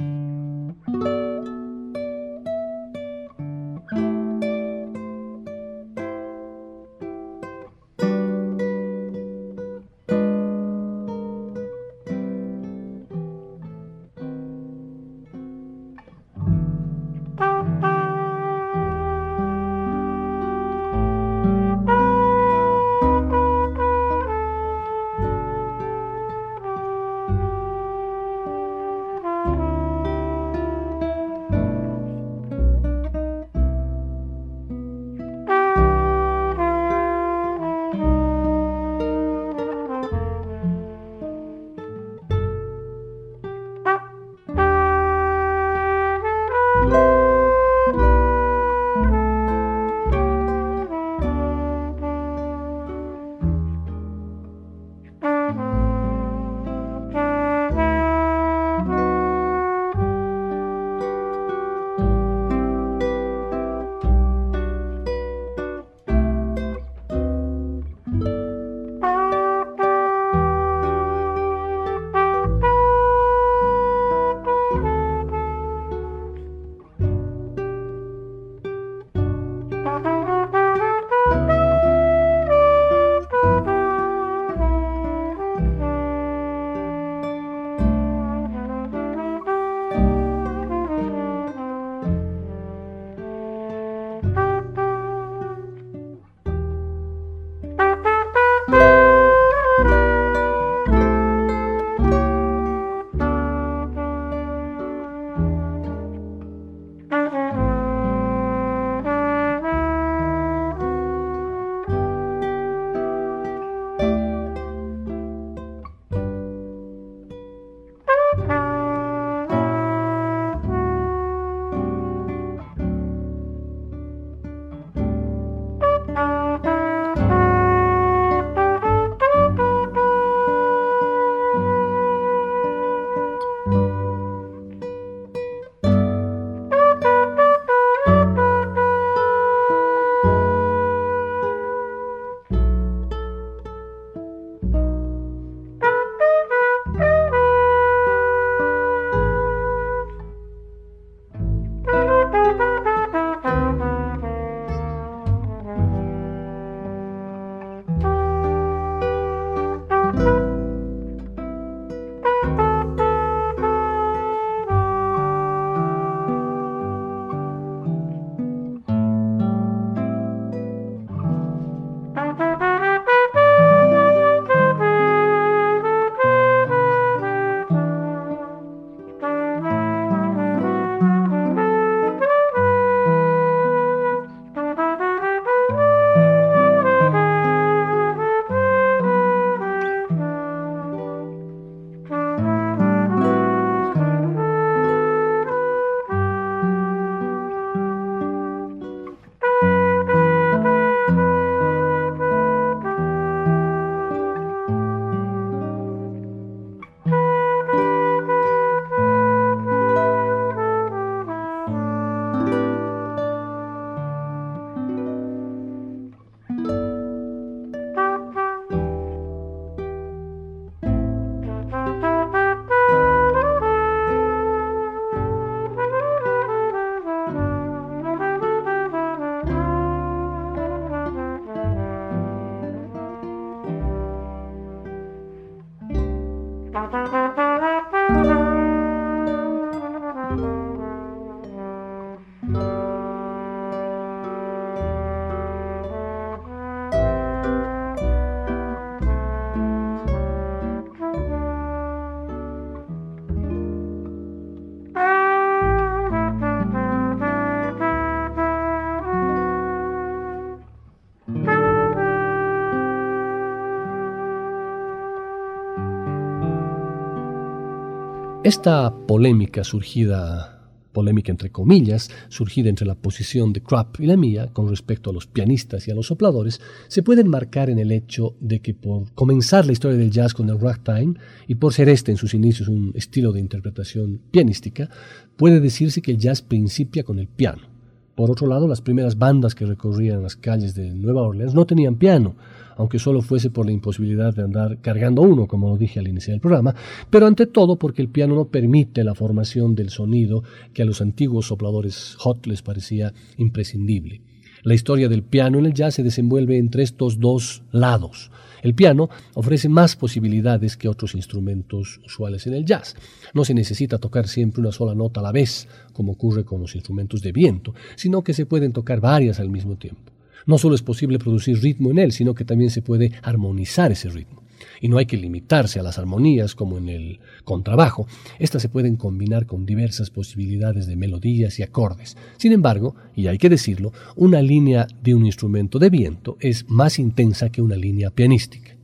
Esta 268.45 268.95
polémica 269.07 269.65
surgida, 269.65 270.69
polémica 270.93 271.33
entre 271.33 271.51
comillas, 271.51 272.11
surgida 272.29 272.69
entre 272.69 272.87
la 272.87 272.95
posición 272.95 273.55
de 273.55 273.63
Krapp 273.63 273.99
y 274.01 274.07
la 274.07 274.19
mía 274.19 274.51
con 274.53 274.69
respecto 274.69 275.09
a 275.09 275.13
los 275.15 275.27
pianistas 275.27 275.89
y 275.89 275.91
a 275.91 275.95
los 275.95 276.09
sopladores, 276.09 276.61
se 276.89 277.03
puede 277.03 277.23
enmarcar 277.23 277.71
en 277.71 277.79
el 277.79 277.91
hecho 277.91 278.37
de 278.41 278.61
que 278.61 278.75
por 278.75 279.11
comenzar 279.15 279.65
la 279.65 279.73
historia 279.73 279.97
del 279.97 280.11
jazz 280.11 280.35
con 280.35 280.51
el 280.51 280.61
ragtime 280.61 281.15
y 281.49 281.55
por 281.55 281.73
ser 281.73 281.89
este 281.89 282.11
en 282.11 282.19
sus 282.19 282.35
inicios 282.35 282.69
un 282.69 282.93
estilo 282.95 283.33
de 283.33 283.41
interpretación 283.41 284.21
pianística, 284.31 284.91
puede 285.37 285.61
decirse 285.61 286.03
que 286.03 286.11
el 286.11 286.19
jazz 286.19 286.43
principia 286.43 287.03
con 287.03 287.19
el 287.19 287.29
piano. 287.29 287.74
Por 288.15 288.31
otro 288.31 288.47
lado, 288.47 288.69
las 288.69 288.81
primeras 288.81 289.19
bandas 289.19 289.55
que 289.55 289.67
recorrían 289.67 290.23
las 290.23 290.37
calles 290.37 290.75
de 290.75 290.95
Nueva 290.95 291.23
Orleans 291.23 291.55
no 291.55 291.67
tenían 291.67 291.97
piano, 291.97 292.37
aunque 292.77 292.99
solo 293.01 293.23
fuese 293.23 293.51
por 293.51 293.67
la 293.67 293.73
imposibilidad 293.73 294.33
de 294.33 294.43
andar 294.43 294.79
cargando 294.81 295.23
uno, 295.23 295.47
como 295.47 295.69
lo 295.69 295.77
dije 295.77 295.99
al 295.99 296.09
iniciar 296.09 296.35
el 296.35 296.41
programa, 296.41 296.75
pero 297.11 297.27
ante 297.27 297.47
todo 297.47 297.77
porque 297.77 298.03
el 298.03 298.09
piano 298.09 298.37
no 298.37 298.47
permite 298.47 299.03
la 299.03 299.15
formación 299.15 299.75
del 299.75 299.91
sonido 299.91 300.45
que 300.73 300.83
a 300.83 300.85
los 300.85 301.01
antiguos 301.01 301.47
sopladores 301.47 302.15
hot 302.19 302.47
les 302.47 302.63
parecía 302.63 303.13
imprescindible. 303.37 304.23
La 304.63 304.75
historia 304.75 305.09
del 305.09 305.23
piano 305.23 305.59
en 305.59 305.67
el 305.67 305.75
jazz 305.75 305.95
se 305.95 306.03
desenvuelve 306.03 306.57
entre 306.57 306.85
estos 306.85 307.21
dos 307.21 307.63
lados. 307.71 308.31
El 308.65 308.75
piano 308.75 309.11
ofrece 309.35 309.69
más 309.69 309.95
posibilidades 309.95 310.79
que 310.79 310.89
otros 310.89 311.15
instrumentos 311.15 312.01
usuales 312.03 312.47
en 312.47 312.55
el 312.55 312.65
jazz. 312.65 312.97
No 313.35 313.45
se 313.45 313.53
necesita 313.53 313.99
tocar 313.99 314.27
siempre 314.27 314.63
una 314.63 314.73
sola 314.73 314.95
nota 314.95 315.21
a 315.21 315.23
la 315.23 315.33
vez, 315.33 315.69
como 315.93 316.13
ocurre 316.13 316.47
con 316.47 316.63
los 316.63 316.75
instrumentos 316.75 317.21
de 317.21 317.31
viento, 317.31 317.75
sino 317.95 318.25
que 318.25 318.33
se 318.33 318.47
pueden 318.47 318.73
tocar 318.73 319.03
varias 319.03 319.39
al 319.39 319.51
mismo 319.51 319.77
tiempo. 319.77 320.11
No 320.47 320.57
solo 320.57 320.75
es 320.75 320.81
posible 320.81 321.19
producir 321.19 321.61
ritmo 321.61 321.91
en 321.91 321.99
él, 321.99 322.13
sino 322.13 322.35
que 322.35 322.47
también 322.47 322.71
se 322.71 322.81
puede 322.81 323.13
armonizar 323.23 323.93
ese 323.93 324.09
ritmo. 324.09 324.44
Y 324.81 324.89
no 324.89 324.99
hay 324.99 325.07
que 325.07 325.17
limitarse 325.17 325.81
a 325.81 325.83
las 325.83 325.99
armonías 325.99 326.55
como 326.55 326.79
en 326.79 326.89
el 326.89 327.21
contrabajo. 327.45 328.07
Estas 328.39 328.63
se 328.63 328.69
pueden 328.69 328.97
combinar 328.97 329.47
con 329.47 329.67
diversas 329.67 330.11
posibilidades 330.11 330.87
de 330.87 330.97
melodías 330.97 331.59
y 331.59 331.63
acordes. 331.63 332.17
Sin 332.37 332.53
embargo, 332.53 332.95
y 333.15 333.27
hay 333.27 333.39
que 333.39 333.49
decirlo, 333.49 333.93
una 334.17 334.43
línea 334.43 334.87
de 335.03 335.15
un 335.15 335.27
instrumento 335.27 335.79
de 335.79 335.91
viento 335.91 336.37
es 336.41 336.69
más 336.69 336.99
intensa 336.99 337.51
que 337.51 337.63
una 337.63 337.77
línea 337.77 338.11
pianística. 338.11 338.75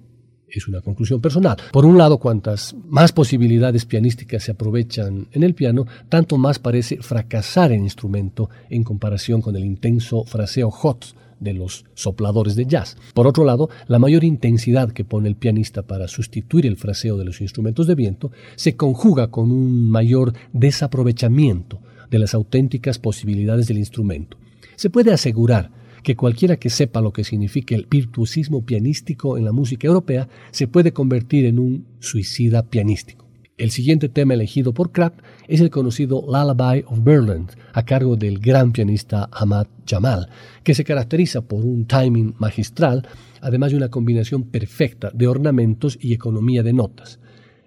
Es 0.48 0.66
una 0.66 0.80
conclusión 0.80 1.20
personal. 1.20 1.56
Por 1.72 1.86
un 1.86 1.96
lado, 1.96 2.18
cuantas 2.18 2.74
más 2.88 3.12
posibilidades 3.12 3.84
pianísticas 3.84 4.42
se 4.42 4.50
aprovechan 4.50 5.28
en 5.32 5.42
el 5.44 5.54
piano, 5.54 5.86
tanto 6.08 6.38
más 6.38 6.58
parece 6.58 6.96
fracasar 6.98 7.70
el 7.70 7.80
instrumento 7.80 8.50
en 8.68 8.82
comparación 8.82 9.42
con 9.42 9.54
el 9.54 9.64
intenso 9.64 10.24
fraseo 10.24 10.70
hot 10.70 11.14
de 11.40 11.54
los 11.54 11.84
sopladores 11.94 12.54
de 12.54 12.66
jazz. 12.66 12.96
Por 13.14 13.26
otro 13.26 13.44
lado, 13.44 13.68
la 13.88 13.98
mayor 13.98 14.22
intensidad 14.24 14.92
que 14.92 15.04
pone 15.04 15.28
el 15.28 15.36
pianista 15.36 15.82
para 15.82 16.06
sustituir 16.06 16.66
el 16.66 16.76
fraseo 16.76 17.16
de 17.16 17.24
los 17.24 17.40
instrumentos 17.40 17.86
de 17.86 17.94
viento 17.94 18.30
se 18.56 18.76
conjuga 18.76 19.28
con 19.28 19.50
un 19.50 19.90
mayor 19.90 20.34
desaprovechamiento 20.52 21.80
de 22.10 22.18
las 22.18 22.34
auténticas 22.34 22.98
posibilidades 22.98 23.66
del 23.66 23.78
instrumento. 23.78 24.36
Se 24.76 24.90
puede 24.90 25.12
asegurar 25.12 25.70
que 26.02 26.16
cualquiera 26.16 26.56
que 26.56 26.70
sepa 26.70 27.00
lo 27.00 27.12
que 27.12 27.24
significa 27.24 27.74
el 27.74 27.86
virtuosismo 27.90 28.64
pianístico 28.64 29.36
en 29.36 29.44
la 29.44 29.52
música 29.52 29.86
europea 29.86 30.28
se 30.50 30.66
puede 30.66 30.92
convertir 30.92 31.44
en 31.44 31.58
un 31.58 31.86
suicida 32.00 32.62
pianístico. 32.62 33.29
El 33.60 33.70
siguiente 33.72 34.08
tema 34.08 34.32
elegido 34.32 34.72
por 34.72 34.90
Krapp 34.90 35.20
es 35.46 35.60
el 35.60 35.68
conocido 35.68 36.24
Lullaby 36.26 36.82
of 36.86 37.04
Berlin, 37.04 37.46
a 37.74 37.84
cargo 37.84 38.16
del 38.16 38.38
gran 38.38 38.72
pianista 38.72 39.28
Ahmad 39.30 39.66
Jamal, 39.86 40.30
que 40.64 40.72
se 40.72 40.82
caracteriza 40.82 41.42
por 41.42 41.66
un 41.66 41.84
timing 41.84 42.34
magistral, 42.38 43.06
además 43.42 43.72
de 43.72 43.76
una 43.76 43.90
combinación 43.90 44.44
perfecta 44.44 45.10
de 45.12 45.26
ornamentos 45.26 45.98
y 46.00 46.14
economía 46.14 46.62
de 46.62 46.72
notas. 46.72 47.20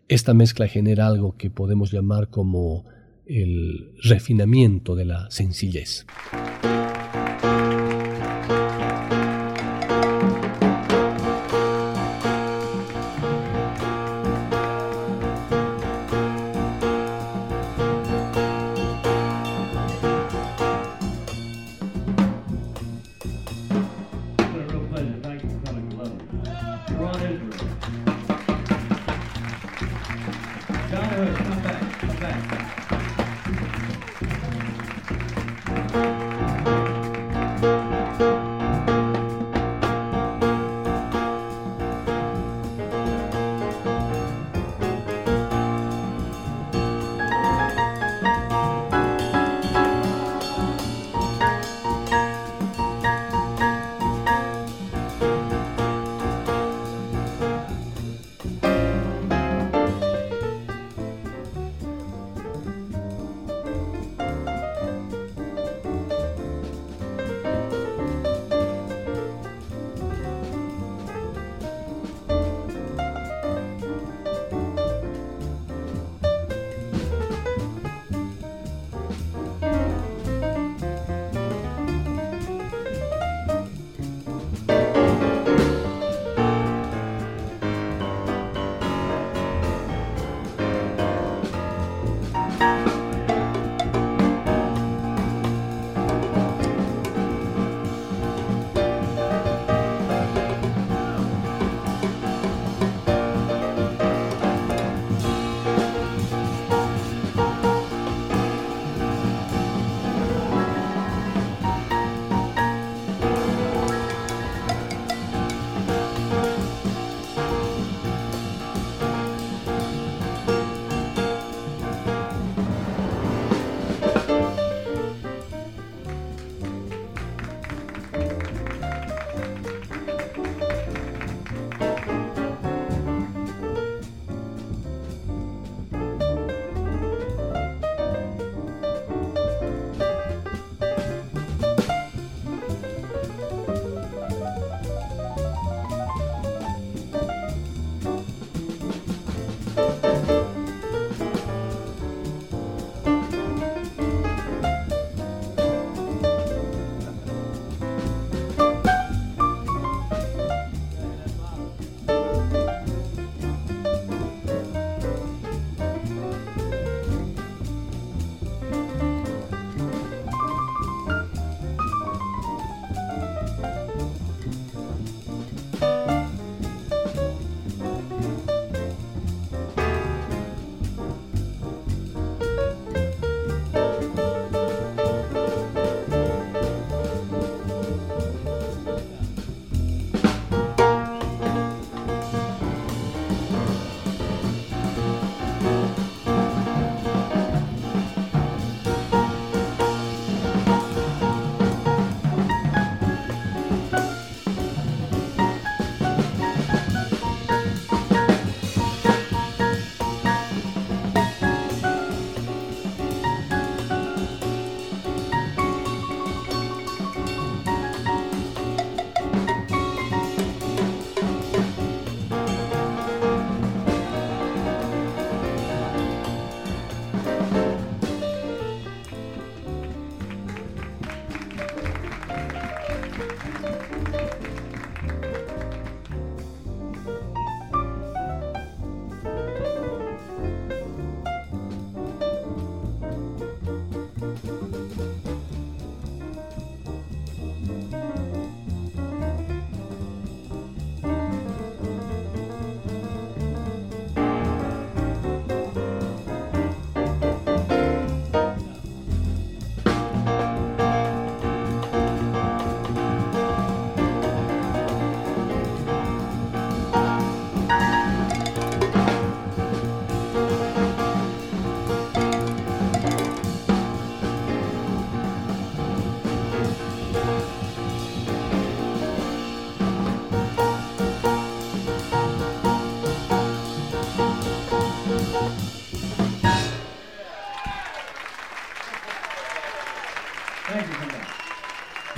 Esta 0.07 0.33
mezcla 0.33 0.67
genera 0.67 1.05
algo 1.05 1.37
que 1.37 1.51
podemos 1.51 1.91
llamar 1.91 2.29
como 2.29 2.85
el 3.27 3.91
refinamiento 4.01 4.95
de 4.95 5.05
la 5.05 5.29
sencillez. 5.29 6.07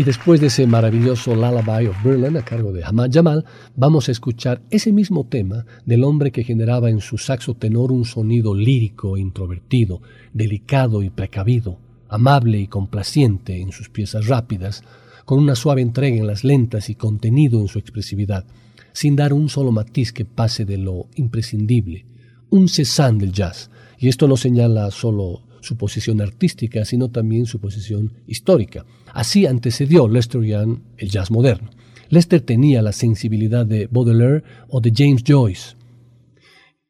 Después 0.06 0.40
de 0.40 0.48
ese 0.48 0.68
maravilloso 0.68 1.34
Lullaby 1.34 1.88
of 1.88 2.04
Berlin 2.04 2.38
a 2.38 2.46
cargo 2.46 2.72
de 2.72 2.84
Hamad 2.84 3.10
Jamal, 3.12 3.44
vamos 3.76 4.08
a 4.08 4.12
escuchar 4.12 4.62
ese 4.70 4.94
mismo 4.94 5.26
tema 5.26 5.66
del 5.84 6.04
hombre 6.04 6.32
que 6.32 6.44
generaba 6.44 6.92
en 6.92 7.02
su 7.02 7.18
saxo 7.18 7.56
tenor 7.56 7.92
un 7.92 8.06
sonido 8.06 8.54
lírico 8.54 9.18
e 9.18 9.22
introvertido, 9.22 10.04
delicado 10.32 11.02
y 11.02 11.10
precavido, 11.10 11.80
amable 12.08 12.60
y 12.60 12.68
complaciente 12.68 13.60
en 13.60 13.72
sus 13.72 13.90
piezas 13.90 14.28
rápidas, 14.28 14.84
con 15.26 15.40
una 15.40 15.56
suave 15.56 15.82
entrega 15.82 16.18
en 16.18 16.28
las 16.28 16.44
lentas 16.44 16.92
y 16.92 16.96
contenido 16.96 17.60
en 17.60 17.68
su 17.68 17.80
expresividad, 17.80 18.46
sin 18.94 19.16
dar 19.16 19.34
un 19.34 19.50
solo 19.50 19.72
matiz 19.72 20.14
que 20.14 20.24
pase 20.24 20.66
de 20.66 20.78
lo 20.78 21.08
imprescindible, 21.16 22.06
un 22.52 22.70
cesán 22.70 23.18
del 23.18 23.32
jazz. 23.32 23.72
Y 23.98 24.10
esto 24.10 24.28
no 24.28 24.38
señala 24.38 24.92
solo 24.92 25.42
su 25.66 25.78
posición 25.78 26.22
artística, 26.22 26.86
sino 26.86 27.10
también 27.10 27.46
su 27.46 27.60
posición 27.60 28.14
histórica. 28.28 28.86
Así 29.14 29.46
antecedió 29.46 30.08
Lester 30.08 30.42
Young 30.42 30.80
el 30.98 31.10
jazz 31.10 31.32
moderno. 31.32 31.72
Lester 32.10 32.42
tenía 32.42 32.82
la 32.82 32.92
sensibilidad 32.92 33.66
de 33.66 33.88
Baudelaire 33.88 34.44
o 34.70 34.80
de 34.80 34.94
James 34.96 35.24
Joyce. 35.28 35.76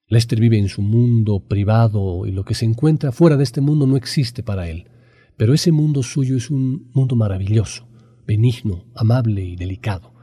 Lester 0.07 0.39
vive 0.39 0.59
en 0.59 0.67
su 0.67 0.81
mundo 0.81 1.39
privado 1.39 2.25
y 2.25 2.31
lo 2.31 2.43
que 2.43 2.53
se 2.53 2.65
encuentra 2.65 3.11
fuera 3.11 3.37
de 3.37 3.43
este 3.43 3.61
mundo 3.61 3.87
no 3.87 3.95
existe 3.95 4.43
para 4.43 4.69
él. 4.69 4.89
Pero 5.37 5.53
ese 5.53 5.71
mundo 5.71 6.03
suyo 6.03 6.37
es 6.37 6.51
un 6.51 6.91
mundo 6.93 7.15
maravilloso, 7.15 7.87
benigno, 8.27 8.85
amable 8.93 9.43
y 9.43 9.55
delicado. 9.55 10.13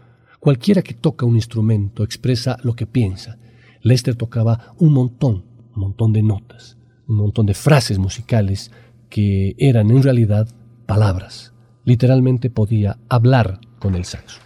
Cualquiera 0.41 0.83
que 0.83 0.95
toca 0.95 1.27
un 1.27 1.37
instrumento 1.37 2.05
expresa 2.05 2.59
lo 2.63 2.75
que 2.75 2.87
piensa. 2.87 3.39
Lester 3.81 4.15
tocaba 4.15 4.75
un 4.79 4.93
montón, 4.93 5.45
un 5.75 5.81
montón 5.81 6.13
de 6.13 6.23
notas 6.23 6.77
un 7.13 7.19
montón 7.19 7.47
de 7.47 7.55
frases 7.55 7.99
musicales 7.99 8.71
que 9.09 9.55
eran 9.59 9.91
en 9.91 10.03
realidad 10.03 10.49
palabras. 10.87 11.53
Literalmente 11.85 12.51
podía 12.51 12.99
hablar 13.09 13.61
con 13.79 13.95
el 13.95 14.05
saxo. 14.05 14.41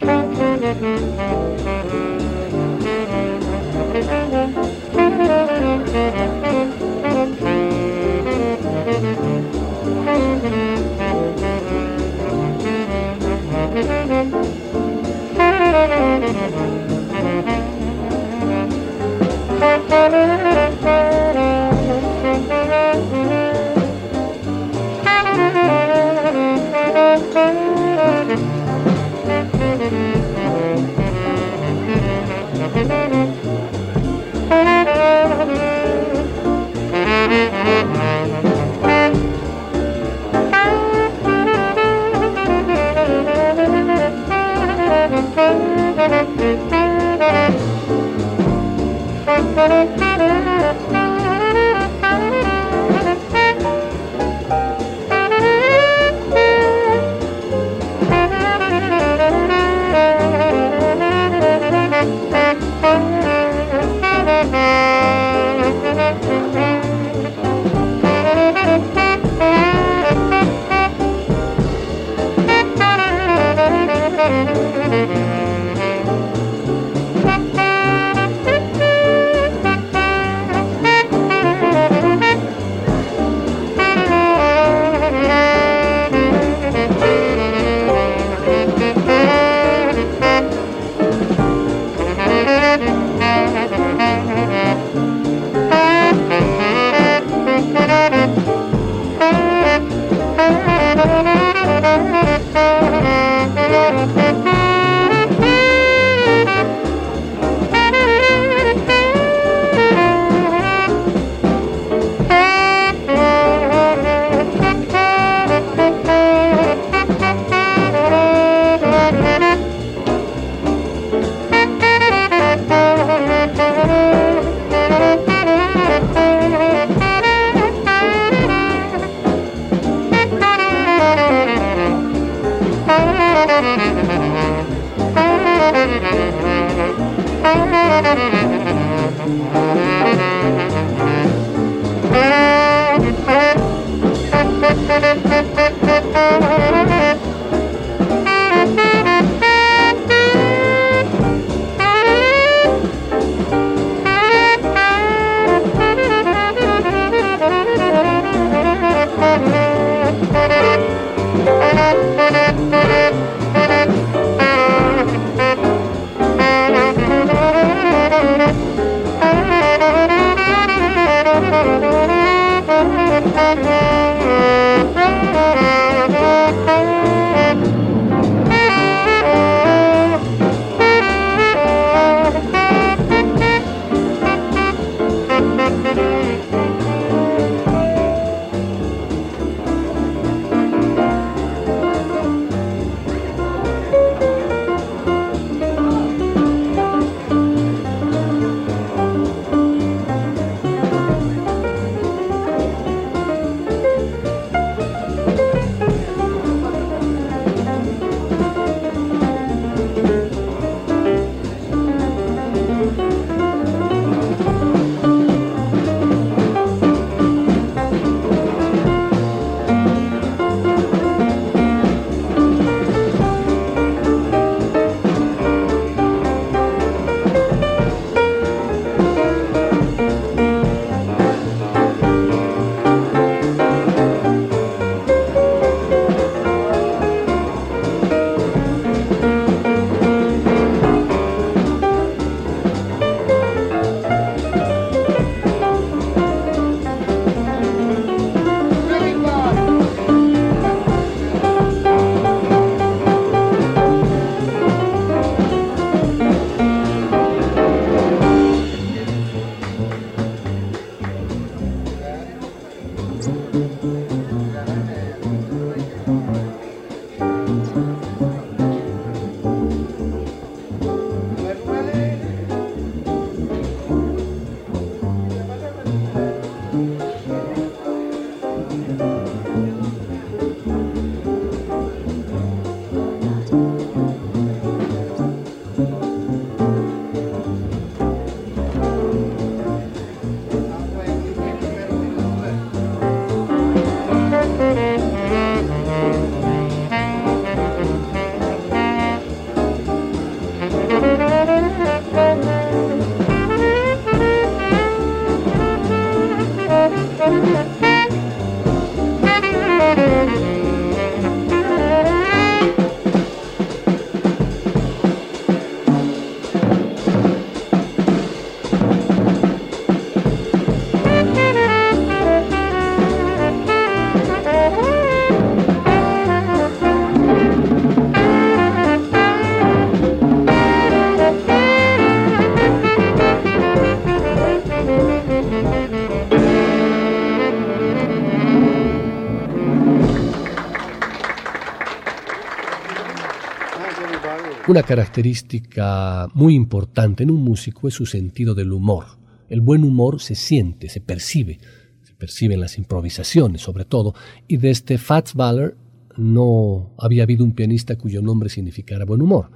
Una 344.67 344.83
característica 344.83 346.27
muy 346.33 346.53
importante 346.53 347.23
en 347.23 347.31
un 347.31 347.41
músico 347.41 347.87
es 347.87 347.93
su 347.93 348.05
sentido 348.05 348.53
del 348.53 348.73
humor. 348.73 349.05
El 349.47 349.61
buen 349.61 349.85
humor 349.85 350.19
se 350.19 350.35
siente, 350.35 350.89
se 350.89 350.99
percibe, 350.99 351.59
se 352.03 352.13
percibe 352.13 352.55
en 352.55 352.59
las 352.59 352.77
improvisaciones 352.77 353.61
sobre 353.61 353.85
todo, 353.85 354.13
y 354.45 354.57
desde 354.57 354.97
Fats 354.97 355.33
Waller 355.35 355.77
no 356.17 356.91
había 356.97 357.23
habido 357.23 357.45
un 357.45 357.53
pianista 357.53 357.97
cuyo 357.97 358.21
nombre 358.21 358.49
significara 358.49 359.05
buen 359.05 359.21
humor, 359.21 359.51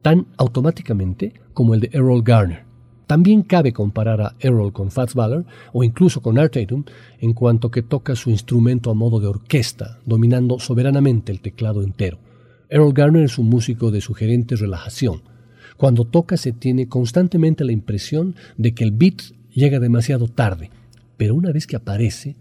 tan 0.00 0.28
automáticamente 0.36 1.32
como 1.54 1.74
el 1.74 1.80
de 1.80 1.90
Errol 1.92 2.22
Garner. 2.22 2.64
También 3.08 3.42
cabe 3.42 3.72
comparar 3.72 4.20
a 4.20 4.36
Errol 4.38 4.72
con 4.72 4.90
Fats 4.90 5.16
Waller 5.16 5.44
o 5.72 5.82
incluso 5.82 6.22
con 6.22 6.38
Art 6.38 6.52
Tatum 6.54 6.84
en 7.18 7.32
cuanto 7.32 7.70
que 7.70 7.82
toca 7.82 8.14
su 8.14 8.30
instrumento 8.30 8.90
a 8.90 8.94
modo 8.94 9.18
de 9.18 9.26
orquesta, 9.26 9.98
dominando 10.06 10.60
soberanamente 10.60 11.32
el 11.32 11.40
teclado 11.40 11.82
entero. 11.82 12.18
Errol 12.72 12.94
Garner 12.94 13.24
es 13.24 13.36
un 13.36 13.50
músico 13.50 13.90
de 13.90 14.00
sugerente 14.00 14.56
relajación. 14.56 15.20
Cuando 15.76 16.06
toca 16.06 16.38
se 16.38 16.52
tiene 16.52 16.88
constantemente 16.88 17.66
la 17.66 17.72
impresión 17.72 18.34
de 18.56 18.72
que 18.72 18.82
el 18.82 18.92
beat 18.92 19.20
llega 19.52 19.78
demasiado 19.78 20.26
tarde, 20.26 20.70
pero 21.18 21.34
una 21.34 21.52
vez 21.52 21.66
que 21.66 21.76
aparece, 21.76 22.34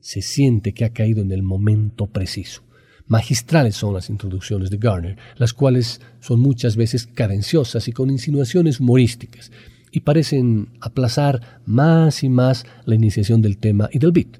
se 0.00 0.22
siente 0.22 0.74
que 0.74 0.84
ha 0.84 0.92
caído 0.92 1.22
en 1.22 1.30
el 1.30 1.44
momento 1.44 2.08
preciso. 2.08 2.62
Magistrales 3.06 3.76
son 3.76 3.94
las 3.94 4.10
introducciones 4.10 4.70
de 4.70 4.78
Garner, 4.78 5.18
las 5.36 5.52
cuales 5.52 6.00
son 6.18 6.40
muchas 6.40 6.74
veces 6.74 7.06
cadenciosas 7.06 7.86
y 7.86 7.92
con 7.92 8.10
insinuaciones 8.10 8.80
humorísticas, 8.80 9.52
y 9.92 10.00
parecen 10.00 10.70
aplazar 10.80 11.60
más 11.64 12.24
y 12.24 12.28
más 12.28 12.66
la 12.86 12.96
iniciación 12.96 13.40
del 13.40 13.58
tema 13.58 13.88
y 13.92 14.00
del 14.00 14.10
beat. 14.10 14.36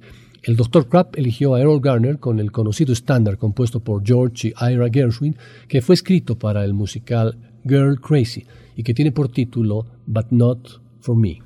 El 0.47 0.55
Dr. 0.55 0.87
Krapp 0.87 1.17
eligió 1.17 1.55
a 1.55 1.59
Errol 1.59 1.81
Garner 1.81 2.19
con 2.19 2.39
el 2.39 2.53
conocido 2.53 2.93
estándar 2.93 3.37
compuesto 3.37 3.81
por 3.81 4.01
George 4.05 4.47
y 4.47 4.71
Ira 4.71 4.87
Gershwin, 4.89 5.35
que 5.67 5.81
fue 5.81 5.93
escrito 5.93 6.39
para 6.39 6.63
el 6.63 6.73
musical 6.73 7.37
Girl 7.65 7.99
Crazy 7.99 8.45
y 8.77 8.83
que 8.83 8.93
tiene 8.93 9.11
por 9.11 9.27
título 9.27 9.85
But 10.05 10.27
Not 10.29 10.81
For 11.01 11.17
Me. 11.17 11.39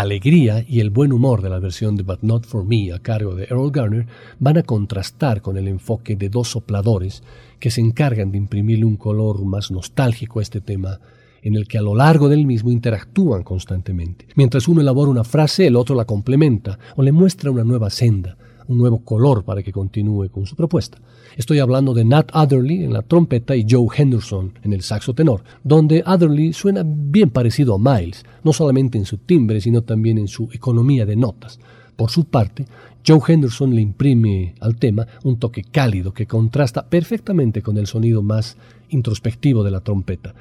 Alegría 0.00 0.64
y 0.66 0.80
el 0.80 0.90
buen 0.90 1.12
humor 1.12 1.42
de 1.42 1.50
la 1.50 1.58
versión 1.58 1.96
de 1.96 2.02
But 2.02 2.22
Not 2.22 2.46
For 2.46 2.64
Me 2.64 2.92
a 2.92 2.98
cargo 2.98 3.34
de 3.34 3.44
Earl 3.44 3.70
Garner 3.70 4.06
van 4.38 4.58
a 4.58 4.62
contrastar 4.62 5.42
con 5.42 5.56
el 5.56 5.66
enfoque 5.68 6.14
de 6.16 6.28
dos 6.28 6.48
sopladores 6.48 7.22
que 7.58 7.70
se 7.70 7.80
encargan 7.80 8.30
de 8.30 8.38
imprimirle 8.38 8.84
un 8.84 8.96
color 8.96 9.44
más 9.44 9.70
nostálgico 9.70 10.38
a 10.38 10.42
este 10.42 10.60
tema 10.60 11.00
en 11.42 11.54
el 11.54 11.66
que 11.66 11.78
a 11.78 11.82
lo 11.82 11.94
largo 11.94 12.28
del 12.28 12.46
mismo 12.46 12.70
interactúan 12.70 13.42
constantemente. 13.42 14.26
Mientras 14.34 14.68
uno 14.68 14.80
elabora 14.80 15.10
una 15.10 15.24
frase, 15.24 15.66
el 15.66 15.76
otro 15.76 15.94
la 15.94 16.04
complementa 16.04 16.78
o 16.96 17.02
le 17.02 17.12
muestra 17.12 17.50
una 17.50 17.64
nueva 17.64 17.90
senda, 17.90 18.36
un 18.68 18.78
nuevo 18.78 19.00
color 19.00 19.44
para 19.44 19.62
que 19.62 19.72
continúe 19.72 20.28
con 20.30 20.46
su 20.46 20.54
propuesta. 20.54 20.98
Estoy 21.36 21.58
hablando 21.58 21.94
de 21.94 22.04
Nat 22.04 22.30
Adderley 22.32 22.84
en 22.84 22.92
la 22.92 23.02
trompeta 23.02 23.56
y 23.56 23.66
Joe 23.68 23.88
Henderson 23.96 24.52
en 24.62 24.72
el 24.72 24.82
saxo 24.82 25.14
tenor, 25.14 25.42
donde 25.64 26.02
Adderley 26.04 26.52
suena 26.52 26.82
bien 26.84 27.30
parecido 27.30 27.74
a 27.74 27.78
Miles, 27.78 28.24
no 28.44 28.52
solamente 28.52 28.98
en 28.98 29.06
su 29.06 29.18
timbre, 29.18 29.60
sino 29.60 29.82
también 29.82 30.18
en 30.18 30.28
su 30.28 30.48
economía 30.52 31.06
de 31.06 31.16
notas. 31.16 31.58
Por 31.96 32.10
su 32.10 32.26
parte, 32.26 32.66
Joe 33.06 33.20
Henderson 33.26 33.74
le 33.74 33.80
imprime 33.80 34.54
al 34.60 34.76
tema 34.76 35.06
un 35.24 35.38
toque 35.38 35.64
cálido 35.64 36.12
que 36.12 36.26
contrasta 36.26 36.88
perfectamente 36.88 37.62
con 37.62 37.78
el 37.78 37.86
sonido 37.86 38.22
más 38.22 38.56
introspectivo 38.90 39.64
de 39.64 39.70
la 39.70 39.80
trompeta. 39.80 40.34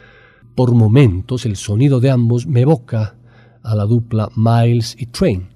Por 0.54 0.74
momentos 0.74 1.46
el 1.46 1.56
sonido 1.56 2.00
de 2.00 2.12
ambos 2.12 2.46
me 2.46 2.62
evoca 2.62 3.16
a 3.64 3.76
la 3.76 3.86
dupla 3.86 4.30
Miles 4.36 4.96
y 5.00 5.08
Train, 5.08 5.48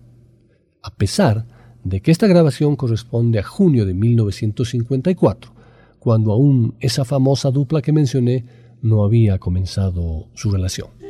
a 0.84 0.89
pesar 0.91 1.45
de 1.84 2.02
que 2.02 2.12
esta 2.12 2.28
grabación 2.28 2.76
corresponde 2.76 3.40
a 3.40 3.44
junio 3.44 3.86
de 3.86 3.94
1954, 3.94 5.52
cuando 6.00 6.32
aún 6.32 6.76
esa 6.80 7.06
famosa 7.06 7.52
dupla 7.52 7.82
que 7.82 7.92
mencioné 7.92 8.46
no 8.82 9.04
había 9.04 9.38
comenzado 9.38 10.28
su 10.34 10.52
relación. 10.52 11.01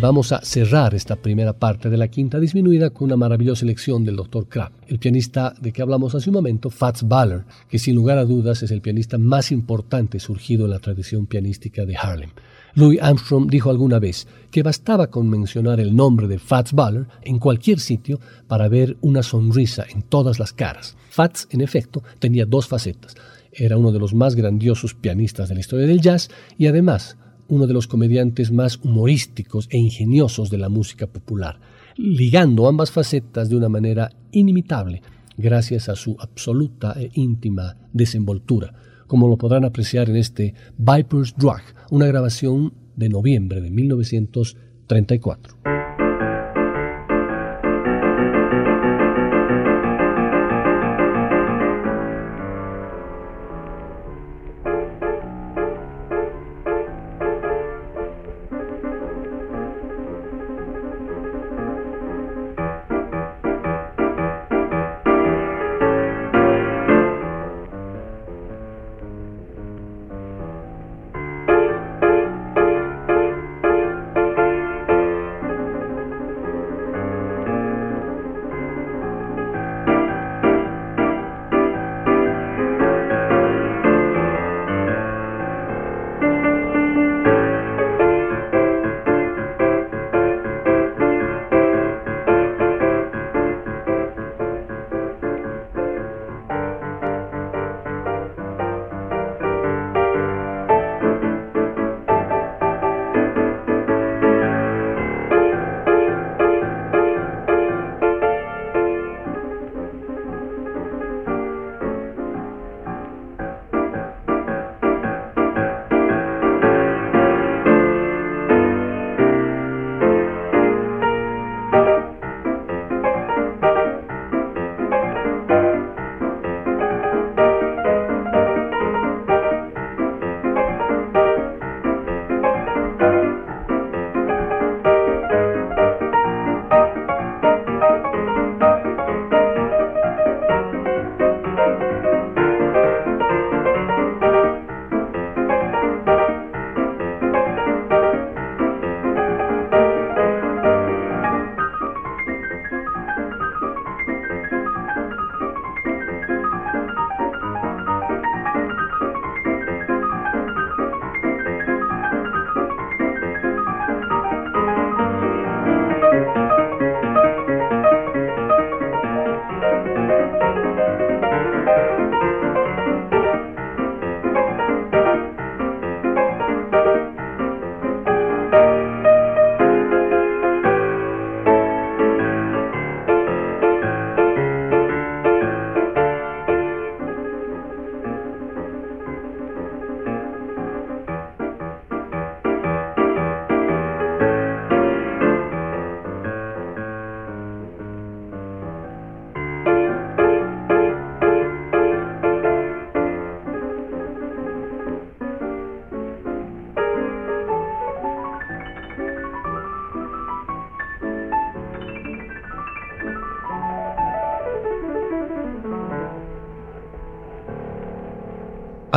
Vamos 0.00 0.30
a 0.30 0.40
cerrar 0.42 0.94
esta 0.94 1.16
primera 1.16 1.52
parte 1.52 1.90
de 1.90 1.96
la 1.96 2.06
quinta 2.06 2.38
disminuida 2.38 2.90
con 2.90 3.06
una 3.06 3.16
maravillosa 3.16 3.64
elección 3.64 4.04
del 4.04 4.14
Dr. 4.14 4.46
Krapp, 4.46 4.72
el 4.86 4.98
pianista 4.98 5.54
de 5.60 5.72
que 5.72 5.82
hablamos 5.82 6.14
hace 6.14 6.30
un 6.30 6.34
momento, 6.34 6.70
Fats 6.70 7.06
Baller, 7.08 7.44
que 7.68 7.80
sin 7.80 7.96
lugar 7.96 8.16
a 8.18 8.24
dudas 8.24 8.62
es 8.62 8.70
el 8.70 8.80
pianista 8.80 9.18
más 9.18 9.50
importante 9.50 10.20
surgido 10.20 10.66
en 10.66 10.70
la 10.70 10.78
tradición 10.78 11.26
pianística 11.26 11.84
de 11.84 11.96
Harlem. 11.96 12.30
Louis 12.74 13.00
Armstrong 13.02 13.50
dijo 13.50 13.70
alguna 13.70 13.98
vez 13.98 14.28
que 14.52 14.62
bastaba 14.62 15.08
con 15.08 15.28
mencionar 15.28 15.80
el 15.80 15.96
nombre 15.96 16.28
de 16.28 16.38
Fats 16.38 16.74
Baller 16.74 17.08
en 17.22 17.40
cualquier 17.40 17.80
sitio 17.80 18.20
para 18.46 18.68
ver 18.68 18.96
una 19.00 19.24
sonrisa 19.24 19.84
en 19.92 20.02
todas 20.02 20.38
las 20.38 20.52
caras. 20.52 20.96
Fats, 21.10 21.48
en 21.50 21.60
efecto, 21.60 22.04
tenía 22.20 22.46
dos 22.46 22.68
facetas. 22.68 23.16
Era 23.50 23.76
uno 23.76 23.90
de 23.90 23.98
los 23.98 24.14
más 24.14 24.36
grandiosos 24.36 24.94
pianistas 24.94 25.48
de 25.48 25.54
la 25.54 25.60
historia 25.60 25.86
del 25.86 26.00
jazz 26.00 26.30
y 26.56 26.68
además 26.68 27.16
uno 27.48 27.66
de 27.66 27.72
los 27.72 27.86
comediantes 27.86 28.52
más 28.52 28.78
humorísticos 28.82 29.68
e 29.70 29.78
ingeniosos 29.78 30.50
de 30.50 30.58
la 30.58 30.68
música 30.68 31.06
popular, 31.06 31.58
ligando 31.96 32.68
ambas 32.68 32.90
facetas 32.90 33.48
de 33.48 33.56
una 33.56 33.68
manera 33.68 34.10
inimitable 34.32 35.02
gracias 35.36 35.88
a 35.88 35.96
su 35.96 36.16
absoluta 36.18 36.94
e 36.98 37.10
íntima 37.14 37.76
desenvoltura, 37.92 38.74
como 39.06 39.28
lo 39.28 39.38
podrán 39.38 39.64
apreciar 39.64 40.10
en 40.10 40.16
este 40.16 40.54
Viper's 40.76 41.34
Drag, 41.36 41.62
una 41.90 42.06
grabación 42.06 42.74
de 42.96 43.08
noviembre 43.08 43.60
de 43.60 43.70
1934. 43.70 45.77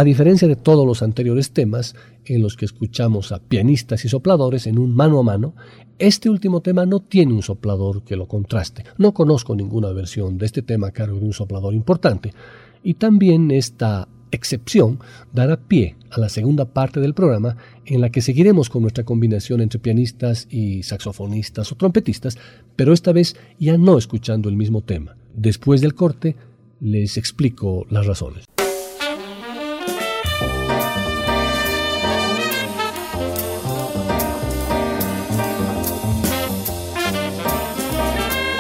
A 0.02 0.04
diferencia 0.04 0.47
de 0.47 0.56
todos 0.56 0.84
los 0.84 1.04
anteriores 1.04 1.52
temas 1.52 1.95
en 2.26 2.41
los 2.41 2.58
que 2.58 2.66
escuchamos 2.66 3.32
a 3.32 3.38
pianistas 3.38 4.04
y 4.04 4.10
sopladores 4.10 4.66
en 4.66 4.80
un 4.80 4.95
mano 4.95 5.20
a 5.20 5.22
mano, 5.22 5.54
este 5.99 6.28
último 6.28 6.62
tema 6.62 6.88
no 6.88 7.02
tiene 7.02 7.34
un 7.34 7.43
soplador 7.43 8.04
que 8.04 8.16
lo 8.16 8.28
contraste. 8.28 8.84
No 8.97 9.14
conozco 9.14 9.56
ninguna 9.56 9.91
versión 9.91 10.39
de 10.39 10.47
este 10.47 10.64
tema 10.64 10.88
a 10.88 10.91
cargo 10.91 11.20
de 11.20 11.26
un 11.26 11.34
soplador 11.34 11.76
importante. 11.76 12.34
Y 12.82 12.95
también 12.95 13.52
esta 13.52 14.08
excepción 14.32 14.97
dará 15.34 15.58
pie 15.58 15.97
a 16.10 16.20
la 16.20 16.30
segunda 16.30 16.66
parte 16.66 16.99
del 16.99 17.14
programa 17.14 17.58
en 17.86 18.02
la 18.02 18.10
que 18.10 18.24
seguiremos 18.24 18.72
con 18.72 18.82
nuestra 18.82 19.04
combinación 19.04 19.62
entre 19.62 19.78
pianistas 19.78 20.47
y 20.49 20.82
saxofonistas 20.82 21.72
o 21.72 21.76
trompetistas, 21.76 22.39
pero 22.76 22.91
esta 22.91 23.12
vez 23.12 23.36
ya 23.60 23.78
no 23.78 23.99
escuchando 23.99 24.49
el 24.49 24.56
mismo 24.56 24.82
tema. 24.82 25.16
Después 25.36 25.80
del 25.80 25.93
corte 25.93 26.36
les 26.80 27.18
explico 27.18 27.86
las 27.91 28.08
razones. 28.08 28.45